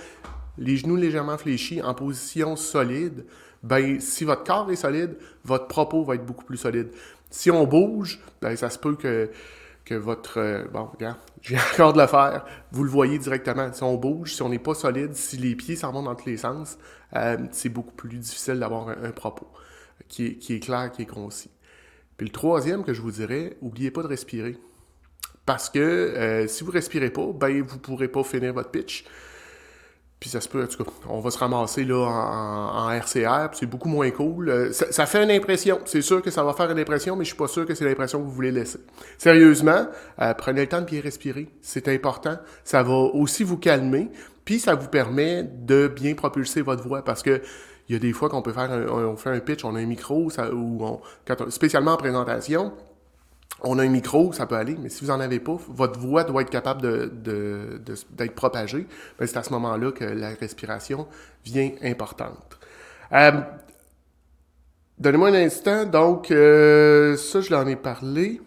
les 0.58 0.78
genoux 0.78 0.96
légèrement 0.96 1.38
fléchis, 1.38 1.82
en 1.82 1.94
position 1.94 2.56
solide. 2.56 3.26
Ben, 3.64 4.00
si 4.00 4.26
votre 4.26 4.44
corps 4.44 4.70
est 4.70 4.76
solide, 4.76 5.18
votre 5.44 5.68
propos 5.68 6.04
va 6.04 6.16
être 6.16 6.26
beaucoup 6.26 6.46
plus 6.46 6.58
solide. 6.58 6.90
Si 7.32 7.50
on 7.50 7.66
bouge, 7.66 8.20
ben, 8.42 8.56
ça 8.56 8.70
se 8.70 8.78
peut 8.78 8.96
que 8.96 9.30
que 9.86 9.94
votre... 9.94 10.40
Euh, 10.40 10.66
bon, 10.74 10.90
regarde, 10.94 11.18
j'ai 11.42 11.58
encore 11.58 11.94
de 11.94 12.02
le 12.02 12.08
faire. 12.08 12.44
Vous 12.72 12.84
le 12.84 12.90
voyez 12.90 13.20
directement. 13.20 13.72
Si 13.72 13.84
on 13.84 13.96
bouge, 13.96 14.34
si 14.34 14.42
on 14.42 14.50
n'est 14.50 14.60
pas 14.60 14.74
solide, 14.74 15.14
si 15.14 15.38
les 15.38 15.56
pieds 15.56 15.76
s'en 15.76 15.92
vont 15.92 16.04
dans 16.04 16.16
tous 16.16 16.28
les 16.28 16.38
sens, 16.38 16.78
euh, 17.16 17.38
c'est 17.52 17.70
beaucoup 17.70 17.94
plus 17.94 18.18
difficile 18.18 18.60
d'avoir 18.60 18.90
un, 18.90 19.12
propos 19.12 19.48
qui 20.08 20.26
est, 20.26 20.36
qui 20.36 20.56
est, 20.56 20.60
clair, 20.60 20.92
qui 20.92 21.04
est 21.04 21.06
concis. 21.06 21.52
Puis 22.18 22.28
le 22.28 22.32
troisième 22.32 22.84
que 22.84 22.94
je 22.94 23.02
vous 23.02 23.12
dirais, 23.12 23.58
oubliez 23.62 23.92
pas 23.92 24.04
de 24.04 24.08
respirer. 24.08 24.58
Parce 25.46 25.70
que 25.70 25.80
euh, 25.80 26.48
si 26.48 26.64
vous 26.64 26.72
respirez 26.72 27.10
pas, 27.10 27.28
ben 27.34 27.62
vous 27.62 27.78
pourrez 27.78 28.08
pas 28.08 28.24
finir 28.24 28.54
votre 28.54 28.72
pitch. 28.72 29.06
Puis 30.20 30.30
ça 30.30 30.42
se 30.42 30.48
peut, 30.48 30.64
en 30.64 30.68
tout 30.68 30.84
cas, 30.84 30.90
on 31.10 31.20
va 31.20 31.30
se 31.30 31.38
ramasser 31.38 31.84
là 31.84 31.98
en, 31.98 32.90
RCR, 32.90 33.50
c'est 33.54 33.66
beaucoup 33.66 33.90
moins 33.90 34.10
cool. 34.12 34.50
Euh, 34.50 34.72
ça, 34.72 35.06
fait 35.06 35.24
une 35.24 35.30
impression. 35.30 35.82
C'est 35.86 36.02
sûr 36.02 36.22
que 36.22 36.32
ça 36.32 36.44
va 36.44 36.54
faire 36.54 36.72
une 36.72 36.80
impression, 36.80 37.16
mais 37.16 37.26
je 37.26 37.30
suis 37.30 37.38
pas 37.38 37.50
sûr 37.50 37.66
que 37.66 37.76
c'est 37.76 37.86
l'impression 37.86 38.20
que 38.20 38.26
vous 38.26 38.32
voulez 38.32 38.52
laisser. 38.52 38.80
Sérieusement, 39.18 39.88
euh, 40.22 40.34
prenez 40.34 40.62
le 40.62 40.68
temps 40.68 40.80
de 40.80 40.86
bien 40.86 41.02
respirer. 41.02 41.50
C'est 41.62 41.90
important. 41.90 42.38
Ça 42.64 42.82
va 42.82 42.94
aussi 42.94 43.44
vous 43.44 43.58
calmer, 43.58 44.10
puis 44.46 44.60
ça 44.60 44.74
vous 44.74 44.88
permet 44.88 45.44
de 45.44 45.88
bien 45.90 46.16
propulser 46.16 46.62
votre 46.62 46.82
voix 46.82 47.04
parce 47.04 47.22
que 47.22 47.42
il 47.88 47.94
y 47.94 47.96
a 47.96 48.00
des 48.00 48.14
fois 48.14 48.30
qu'on 48.30 48.42
peut 48.42 48.54
faire 48.54 48.72
un, 48.72 48.88
on 48.88 49.16
fait 49.16 49.30
un 49.30 49.40
pitch, 49.40 49.64
on 49.64 49.76
a 49.76 49.80
un 49.80 49.86
micro, 49.86 50.28
ou 50.28 51.02
spécialement 51.50 51.94
en 51.94 51.98
présentation, 51.98 52.74
on 53.62 53.80
a 53.80 53.84
un 53.84 53.90
micro, 53.90 54.34
ça 54.34 54.46
peut 54.46 54.56
aller, 54.56 54.76
mais 54.80 54.90
si 54.90 55.06
vous 55.06 55.12
n'en 55.12 55.20
avez 55.20 55.40
pas, 55.40 55.58
votre 55.70 56.00
voix 56.00 56.24
doit 56.24 56.42
être 56.42 56.50
capable 56.50 56.82
d'être 57.22 58.36
propagée. 58.36 58.86
Ben, 59.18 59.28
c'est 59.28 59.38
à 59.38 59.44
ce 59.44 59.52
moment-là 59.52 59.92
que 59.92 60.04
la 60.04 60.30
respiration 60.30 61.08
vient 61.46 61.72
importante. 61.82 62.60
Euh, 63.14 63.32
donnez-moi 64.98 65.30
un 65.30 65.46
instant. 65.46 65.86
Donc, 65.86 66.32
euh, 66.32 67.16
ça, 67.18 67.42
je 67.42 67.52
l'en 67.52 67.66
ai 67.66 67.76
parlé. 67.76 68.42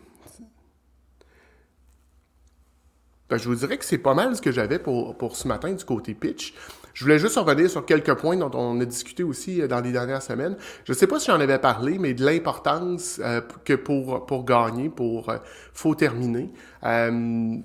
Ben, 3.31 3.37
je 3.39 3.49
vous 3.49 3.55
dirais 3.55 3.79
que 3.79 3.85
c'est 3.85 3.99
pas 3.99 4.15
mal 4.15 4.37
ce 4.37 4.43
que 4.43 4.53
j'avais 4.53 4.79
pour, 4.79 5.17
pour 5.17 5.37
ce 5.37 5.49
matin 5.49 5.73
du 5.73 5.85
côté 5.85 6.15
pitch. 6.15 6.55
Je 6.99 7.05
voulais 7.05 7.21
juste 7.21 7.37
revenir 7.37 7.71
sur 7.71 7.87
quelques 7.87 8.15
points 8.15 8.37
dont 8.37 8.51
on 8.55 8.81
a 8.81 8.85
discuté 8.85 9.23
aussi 9.23 9.63
euh, 9.63 9.69
dans 9.69 9.81
les 9.81 9.93
dernières 9.93 10.21
semaines. 10.21 10.57
Je 10.85 10.91
ne 10.91 10.97
sais 10.97 11.07
pas 11.07 11.21
si 11.21 11.27
j'en 11.27 11.39
avais 11.39 11.61
parlé, 11.61 11.97
mais 11.97 12.13
de 12.13 12.25
l'importance 12.25 13.21
euh, 13.23 13.41
que 13.65 13.75
pour, 13.75 14.27
pour 14.27 14.45
gagner, 14.45 14.89
pour 14.89 15.29
euh, 15.29 15.37
faut 15.73 15.95
terminer. 15.95 16.51
un, 16.83 17.61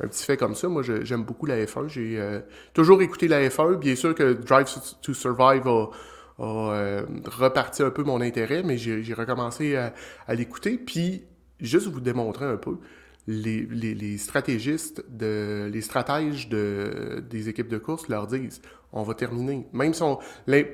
petit 0.00 0.24
fait 0.24 0.38
comme 0.38 0.54
ça, 0.54 0.68
moi 0.68 0.82
j'aime 0.82 1.24
beaucoup 1.24 1.44
la 1.44 1.62
F1. 1.62 1.88
J'ai 1.88 2.40
toujours 2.72 3.02
écouté 3.02 3.28
la 3.28 3.46
F1. 3.46 3.76
Bien 3.76 3.96
sûr 3.96 4.14
que 4.14 4.32
Drive 4.32 4.74
to 5.02 5.12
Survive 5.12 5.68
a, 5.68 5.90
reparti 7.26 7.82
un 7.82 7.90
peu 7.90 8.04
mon 8.04 8.22
intérêt, 8.22 8.62
mais 8.62 8.78
j'ai 8.78 9.12
recommencé 9.12 9.76
à, 9.76 9.92
à 10.26 10.34
l'écouter. 10.34 10.78
Puis, 10.78 11.24
juste 11.60 11.88
vous 11.88 12.00
démontrer 12.00 12.46
un 12.46 12.56
peu, 12.56 12.78
les, 13.26 13.62
les, 13.62 13.94
les, 13.94 14.18
stratégistes, 14.18 15.04
les 15.18 15.80
stratèges 15.80 16.48
de, 16.48 17.24
des 17.28 17.48
équipes 17.48 17.68
de 17.68 17.78
course 17.78 18.08
leur 18.08 18.26
disent 18.26 18.60
on 18.92 19.02
va 19.02 19.14
terminer. 19.14 19.66
Même 19.72 19.92
si 19.92 20.02
on, 20.02 20.18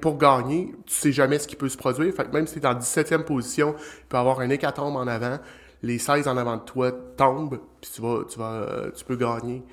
pour 0.01 0.19
gagner, 0.19 0.75
tu 0.85 0.95
sais 0.95 1.13
jamais 1.13 1.39
ce 1.39 1.49
qui 1.49 1.57
peut 1.57 1.71
se 1.71 1.79
produire. 1.79 2.15
Fait 2.15 2.25
que 2.25 2.33
même 2.33 2.47
si 2.47 2.61
tu 2.61 2.61
es 2.61 2.67
en 2.67 2.75
17e 2.75 3.25
position, 3.25 3.75
il 3.79 4.07
peut 4.09 4.19
y 4.19 4.21
avoir 4.21 4.41
un 4.41 4.51
hécatombe 4.51 4.97
en 4.97 5.07
avant, 5.07 5.39
les 5.83 5.99
16 5.99 6.29
en 6.29 6.37
avant 6.37 6.59
de 6.59 6.63
toi 6.63 6.93
tombent, 7.17 7.59
puis 7.81 7.91
tu, 7.95 8.03
vas, 8.03 8.25
tu, 8.29 8.39
vas, 8.39 8.91
tu 8.95 9.05
peux 9.07 9.17
gagner. 9.17 9.65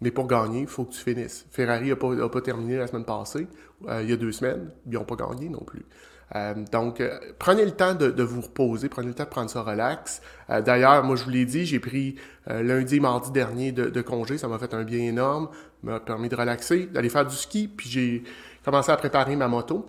Mais 0.00 0.10
pour 0.10 0.26
gagner, 0.26 0.62
il 0.62 0.66
faut 0.66 0.84
que 0.84 0.92
tu 0.92 1.00
finisses. 1.00 1.46
Ferrari 1.50 1.90
n'a 1.90 2.28
pas 2.28 2.40
terminé 2.40 2.76
la 2.76 2.86
semaine 2.86 3.04
passée, 3.04 3.46
euh, 3.88 4.02
il 4.02 4.10
y 4.10 4.12
a 4.12 4.16
deux 4.16 4.32
semaines, 4.32 4.70
ils 4.86 4.92
n'ont 4.92 5.04
pas 5.04 5.16
gagné 5.16 5.48
non 5.48 5.62
plus. 5.64 5.86
Euh, 6.34 6.54
donc, 6.72 7.00
euh, 7.00 7.18
prenez 7.38 7.64
le 7.64 7.70
temps 7.70 7.94
de, 7.94 8.22
vous 8.22 8.40
reposer, 8.40 8.88
prenez 8.88 9.08
le 9.08 9.14
temps 9.14 9.24
de 9.24 9.28
prendre 9.28 9.50
ça 9.50 9.62
relax. 9.62 10.20
Euh, 10.50 10.60
d'ailleurs, 10.60 11.04
moi, 11.04 11.16
je 11.16 11.24
vous 11.24 11.30
l'ai 11.30 11.44
dit, 11.44 11.66
j'ai 11.66 11.78
pris 11.78 12.16
lundi, 12.48 13.00
mardi 13.00 13.32
dernier 13.32 13.72
de, 13.72 14.02
congé, 14.02 14.38
ça 14.38 14.46
m'a 14.46 14.58
fait 14.58 14.72
un 14.72 14.84
bien 14.84 15.00
énorme, 15.00 15.48
m'a 15.82 15.98
permis 15.98 16.28
de 16.28 16.36
relaxer, 16.36 16.86
d'aller 16.86 17.08
faire 17.08 17.26
du 17.26 17.34
ski, 17.34 17.68
puis 17.68 17.88
j'ai 17.88 18.22
commencé 18.64 18.92
à 18.92 18.96
préparer 18.96 19.34
ma 19.34 19.48
moto. 19.48 19.84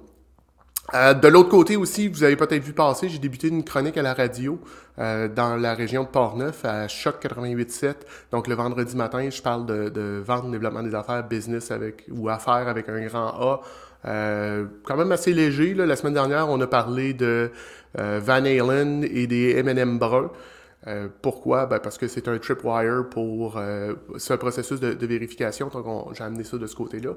de 0.91 1.27
l'autre 1.27 1.49
côté 1.49 1.75
aussi, 1.75 2.07
vous 2.07 2.23
avez 2.23 2.35
peut-être 2.35 2.63
vu 2.63 2.73
passer, 2.73 3.09
j'ai 3.09 3.19
débuté 3.19 3.49
une 3.49 3.63
chronique 3.63 3.95
à 3.97 4.01
la 4.01 4.15
radio 4.15 4.59
dans 4.97 5.55
la 5.55 5.75
région 5.75 6.01
de 6.01 6.07
Portneuf 6.07 6.65
à 6.65 6.87
Choc 6.87 7.23
88.7. 7.23 7.93
Donc 8.31 8.47
le 8.47 8.55
vendredi 8.55 8.95
matin, 8.95 9.29
je 9.29 9.39
parle 9.39 9.67
de, 9.67 9.89
de 9.89 10.23
vente, 10.25 10.49
développement 10.49 10.81
des 10.81 10.95
affaires, 10.95 11.27
business 11.27 11.69
avec 11.69 12.05
ou 12.09 12.27
affaires 12.27 12.67
avec 12.67 12.89
un 12.89 13.05
grand 13.05 13.27
A 13.27 13.61
euh, 14.05 14.65
quand 14.83 14.97
même 14.97 15.11
assez 15.11 15.33
léger. 15.33 15.73
Là. 15.73 15.85
La 15.85 15.95
semaine 15.95 16.13
dernière, 16.13 16.49
on 16.49 16.59
a 16.61 16.67
parlé 16.67 17.13
de 17.13 17.51
euh, 17.99 18.19
Van 18.23 18.45
Halen 18.45 19.03
et 19.03 19.27
des 19.27 19.57
M&M 19.57 19.97
bruns. 19.97 20.31
Euh, 20.85 21.07
pourquoi? 21.21 21.65
Ben 21.65 21.79
parce 21.79 21.97
que 21.97 22.07
c'est 22.07 22.27
un 22.27 22.37
tripwire 22.37 23.05
pour 23.09 23.59
ce 24.17 24.33
processus 24.35 24.79
de, 24.79 25.05
vérification, 25.05 25.67
donc 25.67 26.13
j'ai 26.15 26.23
amené 26.23 26.43
ça 26.43 26.57
de 26.57 26.67
ce 26.67 26.75
côté-là. 26.75 27.13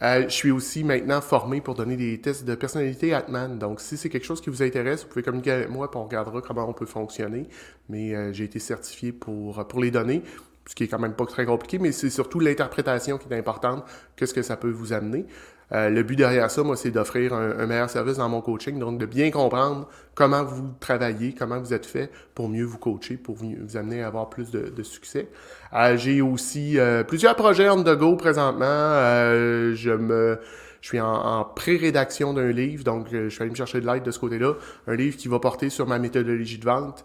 je 0.00 0.28
suis 0.28 0.50
aussi 0.50 0.82
maintenant 0.82 1.20
formé 1.20 1.60
pour 1.60 1.74
donner 1.74 1.96
des 1.96 2.20
tests 2.20 2.44
de 2.44 2.54
personnalité 2.54 3.14
Atman. 3.14 3.58
Donc, 3.58 3.80
si 3.80 3.96
c'est 3.96 4.08
quelque 4.08 4.24
chose 4.24 4.40
qui 4.40 4.50
vous 4.50 4.62
intéresse, 4.62 5.02
vous 5.02 5.08
pouvez 5.08 5.22
communiquer 5.22 5.52
avec 5.52 5.70
moi, 5.70 5.88
et 5.92 5.96
on 5.96 6.04
regardera 6.04 6.40
comment 6.40 6.68
on 6.68 6.72
peut 6.72 6.86
fonctionner. 6.86 7.46
Mais 7.88 8.32
j'ai 8.32 8.44
été 8.44 8.58
certifié 8.58 9.12
pour, 9.12 9.64
pour 9.68 9.80
les 9.80 9.92
donner, 9.92 10.22
ce 10.66 10.74
qui 10.74 10.84
est 10.84 10.88
quand 10.88 10.98
même 10.98 11.14
pas 11.14 11.26
très 11.26 11.46
compliqué, 11.46 11.78
mais 11.78 11.92
c'est 11.92 12.10
surtout 12.10 12.40
l'interprétation 12.40 13.18
qui 13.18 13.28
est 13.28 13.36
importante. 13.36 13.84
Qu'est-ce 14.16 14.34
que 14.34 14.42
ça 14.42 14.56
peut 14.56 14.70
vous 14.70 14.92
amener? 14.92 15.26
Euh, 15.72 15.90
le 15.90 16.02
but 16.02 16.16
derrière 16.16 16.50
ça, 16.50 16.62
moi, 16.62 16.76
c'est 16.76 16.90
d'offrir 16.90 17.34
un, 17.34 17.66
meilleur 17.66 17.90
service 17.90 18.18
dans 18.18 18.28
mon 18.28 18.40
coaching, 18.40 18.78
donc 18.78 18.98
de 18.98 19.06
bien 19.06 19.30
comprendre 19.30 19.88
comment 20.14 20.44
vous 20.44 20.70
travaillez, 20.78 21.34
comment 21.34 21.58
vous 21.58 21.74
êtes 21.74 21.86
fait 21.86 22.10
pour 22.34 22.48
mieux 22.48 22.64
vous 22.64 22.78
coacher, 22.78 23.16
pour 23.16 23.34
vous, 23.34 23.76
amener 23.76 24.02
à 24.02 24.06
avoir 24.06 24.30
plus 24.30 24.50
de, 24.50 24.82
succès. 24.82 25.28
Euh, 25.72 25.96
j'ai 25.96 26.20
aussi 26.20 26.78
euh, 26.78 27.02
plusieurs 27.02 27.34
projets 27.34 27.68
on 27.68 27.82
the 27.82 27.96
go 27.96 28.14
présentement. 28.16 28.66
je 29.74 29.90
me 29.90 30.38
Je 30.80 30.88
suis 30.88 31.00
en, 31.00 31.44
pré-rédaction 31.44 32.32
d'un 32.32 32.50
livre, 32.50 32.84
donc 32.84 33.08
je 33.10 33.28
suis 33.28 33.42
allé 33.42 33.50
me 33.50 33.56
chercher 33.56 33.80
de 33.80 33.86
l'aide 33.86 34.02
de 34.02 34.10
ce 34.10 34.18
côté-là. 34.18 34.54
Un 34.86 34.94
livre 34.94 35.16
qui 35.16 35.28
va 35.28 35.38
porter 35.38 35.70
sur 35.70 35.86
ma 35.86 35.98
méthodologie 35.98 36.58
de 36.58 36.64
vente, 36.64 37.04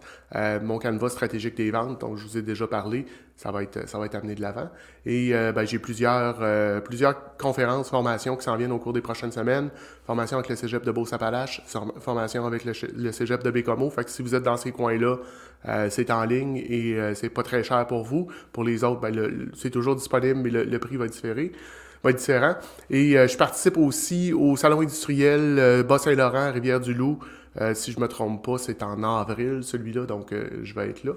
mon 0.62 0.78
canevas 0.78 1.10
stratégique 1.10 1.56
des 1.56 1.70
ventes, 1.70 2.00
dont 2.00 2.16
je 2.16 2.26
vous 2.26 2.38
ai 2.38 2.42
déjà 2.42 2.66
parlé. 2.66 3.06
Ça 3.36 3.50
va 3.50 3.62
être, 3.62 3.88
ça 3.88 3.98
va 3.98 4.06
être 4.06 4.14
amené 4.14 4.34
de 4.34 4.42
l'avant. 4.42 4.68
Et 5.06 5.32
ben, 5.32 5.64
j'ai 5.64 5.78
plusieurs, 5.78 6.82
plusieurs 6.82 7.36
conférences, 7.36 7.90
formations 7.90 8.36
qui 8.36 8.44
s'en 8.44 8.56
viennent 8.56 8.72
au 8.72 8.78
cours 8.78 8.92
des 8.92 9.00
prochaines 9.00 9.32
semaines. 9.32 9.70
Formation 10.04 10.38
avec 10.38 10.50
le 10.50 10.56
Cégep 10.56 10.84
de 10.84 10.92
Beauce-Appalaches, 10.92 11.62
formation 12.00 12.46
avec 12.46 12.64
le, 12.64 12.72
le 12.96 13.12
Cégep 13.12 13.42
de 13.42 13.50
Bécomo. 13.50 13.90
Fait 13.90 14.04
que 14.04 14.10
si 14.10 14.22
vous 14.22 14.34
êtes 14.34 14.44
dans 14.44 14.56
ces 14.56 14.72
coins-là, 14.72 15.16
euh, 15.68 15.88
c'est 15.90 16.10
en 16.10 16.24
ligne 16.24 16.56
et 16.56 16.94
euh, 16.94 17.14
c'est 17.14 17.28
pas 17.28 17.42
très 17.42 17.62
cher 17.62 17.86
pour 17.86 18.02
vous. 18.02 18.28
Pour 18.52 18.64
les 18.64 18.84
autres, 18.84 19.00
ben, 19.00 19.50
c'est 19.54 19.70
toujours 19.70 19.96
disponible, 19.96 20.40
mais 20.40 20.50
le, 20.50 20.78
prix 20.78 20.96
va 20.96 21.06
différer 21.06 21.52
va 22.02 22.10
être 22.10 22.18
différent. 22.18 22.54
Et 22.90 23.18
euh, 23.18 23.28
je 23.28 23.36
participe 23.36 23.76
aussi 23.76 24.32
au 24.32 24.56
Salon 24.56 24.80
industriel 24.80 25.84
Bas-Saint-Laurent, 25.88 26.52
Rivière-du-Loup. 26.52 27.18
si 27.74 27.92
je 27.92 28.00
me 28.00 28.08
trompe 28.08 28.44
pas, 28.44 28.58
c'est 28.58 28.82
en 28.82 29.02
avril 29.02 29.60
celui-là, 29.62 30.06
donc 30.06 30.34
je 30.62 30.74
vais 30.74 30.90
être 30.90 31.04
là. 31.04 31.12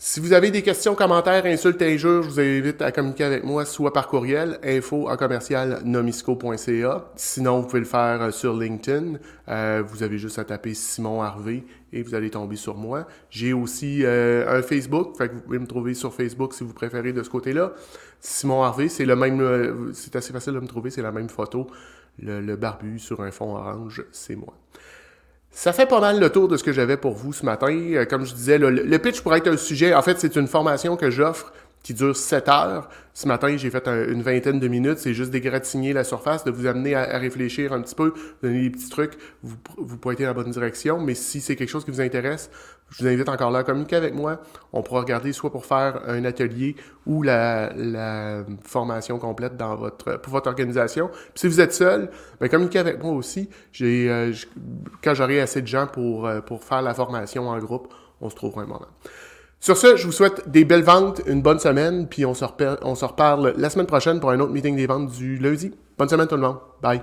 Si 0.00 0.20
vous 0.20 0.32
avez 0.32 0.52
des 0.52 0.62
questions, 0.62 0.94
commentaires, 0.94 1.44
insultes, 1.44 1.82
injures, 1.82 2.22
je 2.22 2.28
vous 2.28 2.38
invite 2.38 2.80
à 2.82 2.92
communiquer 2.92 3.24
avec 3.24 3.42
moi 3.42 3.64
soit 3.64 3.92
par 3.92 4.06
courriel, 4.06 4.60
info 4.62 5.08
en 5.08 5.16
commercial 5.16 5.80
nomisco.ca. 5.84 7.04
Sinon, 7.16 7.58
vous 7.58 7.66
pouvez 7.66 7.80
le 7.80 7.84
faire 7.84 8.22
euh, 8.22 8.30
sur 8.30 8.56
LinkedIn. 8.56 9.14
Euh, 9.48 9.82
vous 9.84 10.04
avez 10.04 10.18
juste 10.18 10.38
à 10.38 10.44
taper 10.44 10.74
Simon 10.74 11.20
Harvey 11.20 11.64
et 11.92 12.02
vous 12.02 12.14
allez 12.14 12.30
tomber 12.30 12.56
sur 12.56 12.76
moi. 12.76 13.06
J'ai 13.30 13.52
aussi 13.52 14.04
euh, 14.04 14.58
un 14.58 14.62
Facebook, 14.62 15.16
fait 15.16 15.28
que 15.28 15.34
vous 15.34 15.40
pouvez 15.40 15.58
me 15.58 15.66
trouver 15.66 15.94
sur 15.94 16.12
Facebook 16.12 16.54
si 16.54 16.64
vous 16.64 16.72
préférez 16.72 17.12
de 17.12 17.22
ce 17.22 17.30
côté-là. 17.30 17.72
Simon 18.20 18.62
Harvey, 18.62 18.88
c'est 18.88 19.06
le 19.06 19.16
même, 19.16 19.92
c'est 19.94 20.16
assez 20.16 20.32
facile 20.32 20.54
de 20.54 20.60
me 20.60 20.66
trouver, 20.66 20.90
c'est 20.90 21.02
la 21.02 21.12
même 21.12 21.28
photo. 21.28 21.66
le 22.20 22.56
barbu 22.56 22.98
sur 22.98 23.20
un 23.20 23.30
fond 23.30 23.56
orange, 23.56 24.04
c'est 24.12 24.36
moi. 24.36 24.54
Ça 25.50 25.72
fait 25.72 25.86
pas 25.86 26.00
mal 26.00 26.20
le 26.20 26.30
tour 26.30 26.46
de 26.46 26.56
ce 26.56 26.62
que 26.62 26.72
j'avais 26.72 26.96
pour 26.96 27.14
vous 27.14 27.32
ce 27.32 27.44
matin. 27.44 27.72
Euh, 27.72 28.04
comme 28.04 28.24
je 28.24 28.34
disais, 28.34 28.58
le, 28.58 28.96
pitch 28.98 29.22
pourrait 29.22 29.38
être 29.38 29.48
un 29.48 29.56
sujet. 29.56 29.94
En 29.94 30.02
fait, 30.02 30.20
c'est 30.20 30.36
une 30.36 30.46
formation 30.46 30.96
que 30.96 31.10
j'offre 31.10 31.52
qui 31.82 31.94
dure 31.94 32.16
7 32.16 32.48
heures. 32.48 32.88
Ce 33.14 33.26
matin, 33.26 33.56
j'ai 33.56 33.70
fait 33.70 33.86
une 33.88 34.22
vingtaine 34.22 34.60
de 34.60 34.68
minutes. 34.68 34.98
C'est 34.98 35.14
juste 35.14 35.30
d'égratigner 35.30 35.92
la 35.92 36.04
surface, 36.04 36.44
de 36.44 36.50
vous 36.50 36.66
amener 36.66 36.94
à, 36.94 37.18
réfléchir 37.18 37.72
un 37.72 37.80
petit 37.80 37.94
peu, 37.94 38.14
donner 38.42 38.62
des 38.62 38.70
petits 38.70 38.90
trucs, 38.90 39.18
vous, 39.42 39.56
vous 39.76 39.96
pointer 39.96 40.24
dans 40.24 40.30
la 40.30 40.34
bonne 40.34 40.50
direction. 40.50 41.00
Mais 41.00 41.14
si 41.14 41.40
c'est 41.40 41.56
quelque 41.56 41.70
chose 41.70 41.84
qui 41.84 41.90
vous 41.90 42.00
intéresse, 42.00 42.50
je 42.90 43.02
vous 43.02 43.08
invite 43.08 43.28
encore 43.28 43.50
là 43.50 43.60
à 43.60 43.64
communiquer 43.64 43.96
avec 43.96 44.14
moi. 44.14 44.40
On 44.72 44.82
pourra 44.82 45.00
regarder 45.00 45.32
soit 45.32 45.50
pour 45.50 45.66
faire 45.66 46.02
un 46.06 46.24
atelier 46.24 46.76
ou 47.06 47.22
la, 47.22 47.72
formation 48.62 49.18
complète 49.18 49.56
dans 49.56 49.76
votre, 49.76 50.20
pour 50.20 50.32
votre 50.32 50.48
organisation. 50.48 51.08
Puis 51.08 51.32
si 51.36 51.48
vous 51.48 51.60
êtes 51.60 51.74
seul, 51.74 52.10
ben 52.40 52.48
communiquez 52.48 52.78
avec 52.78 53.02
moi 53.02 53.12
aussi. 53.12 53.50
Euh, 53.80 54.32
quand 55.02 55.14
j'aurai 55.14 55.40
assez 55.40 55.60
de 55.60 55.66
gens 55.66 55.86
pour, 55.86 56.26
euh, 56.26 56.40
pour 56.40 56.64
faire 56.64 56.82
la 56.82 56.94
formation 56.94 57.48
en 57.48 57.58
groupe, 57.58 57.92
on 58.20 58.30
se 58.30 58.34
trouvera 58.34 58.62
un 58.62 58.66
moment. 58.66 58.88
Sur 59.60 59.76
ce, 59.76 59.96
je 59.96 60.06
vous 60.06 60.12
souhaite 60.12 60.48
des 60.48 60.64
belles 60.64 60.84
ventes, 60.84 61.20
une 61.26 61.42
bonne 61.42 61.58
semaine, 61.58 62.06
puis 62.08 62.24
on 62.24 62.34
se, 62.34 62.44
reparle 62.44 63.54
la 63.56 63.70
semaine 63.70 63.86
prochaine 63.86 64.20
pour 64.20 64.30
un 64.30 64.40
autre 64.40 64.52
meeting 64.52 64.76
des 64.76 64.86
ventes 64.86 65.10
du 65.10 65.36
lundi. 65.36 65.72
Bonne 65.96 66.08
semaine 66.08 66.28
tout 66.28 66.36
le 66.36 66.42
monde. 66.42 66.58
Bye. 66.80 67.02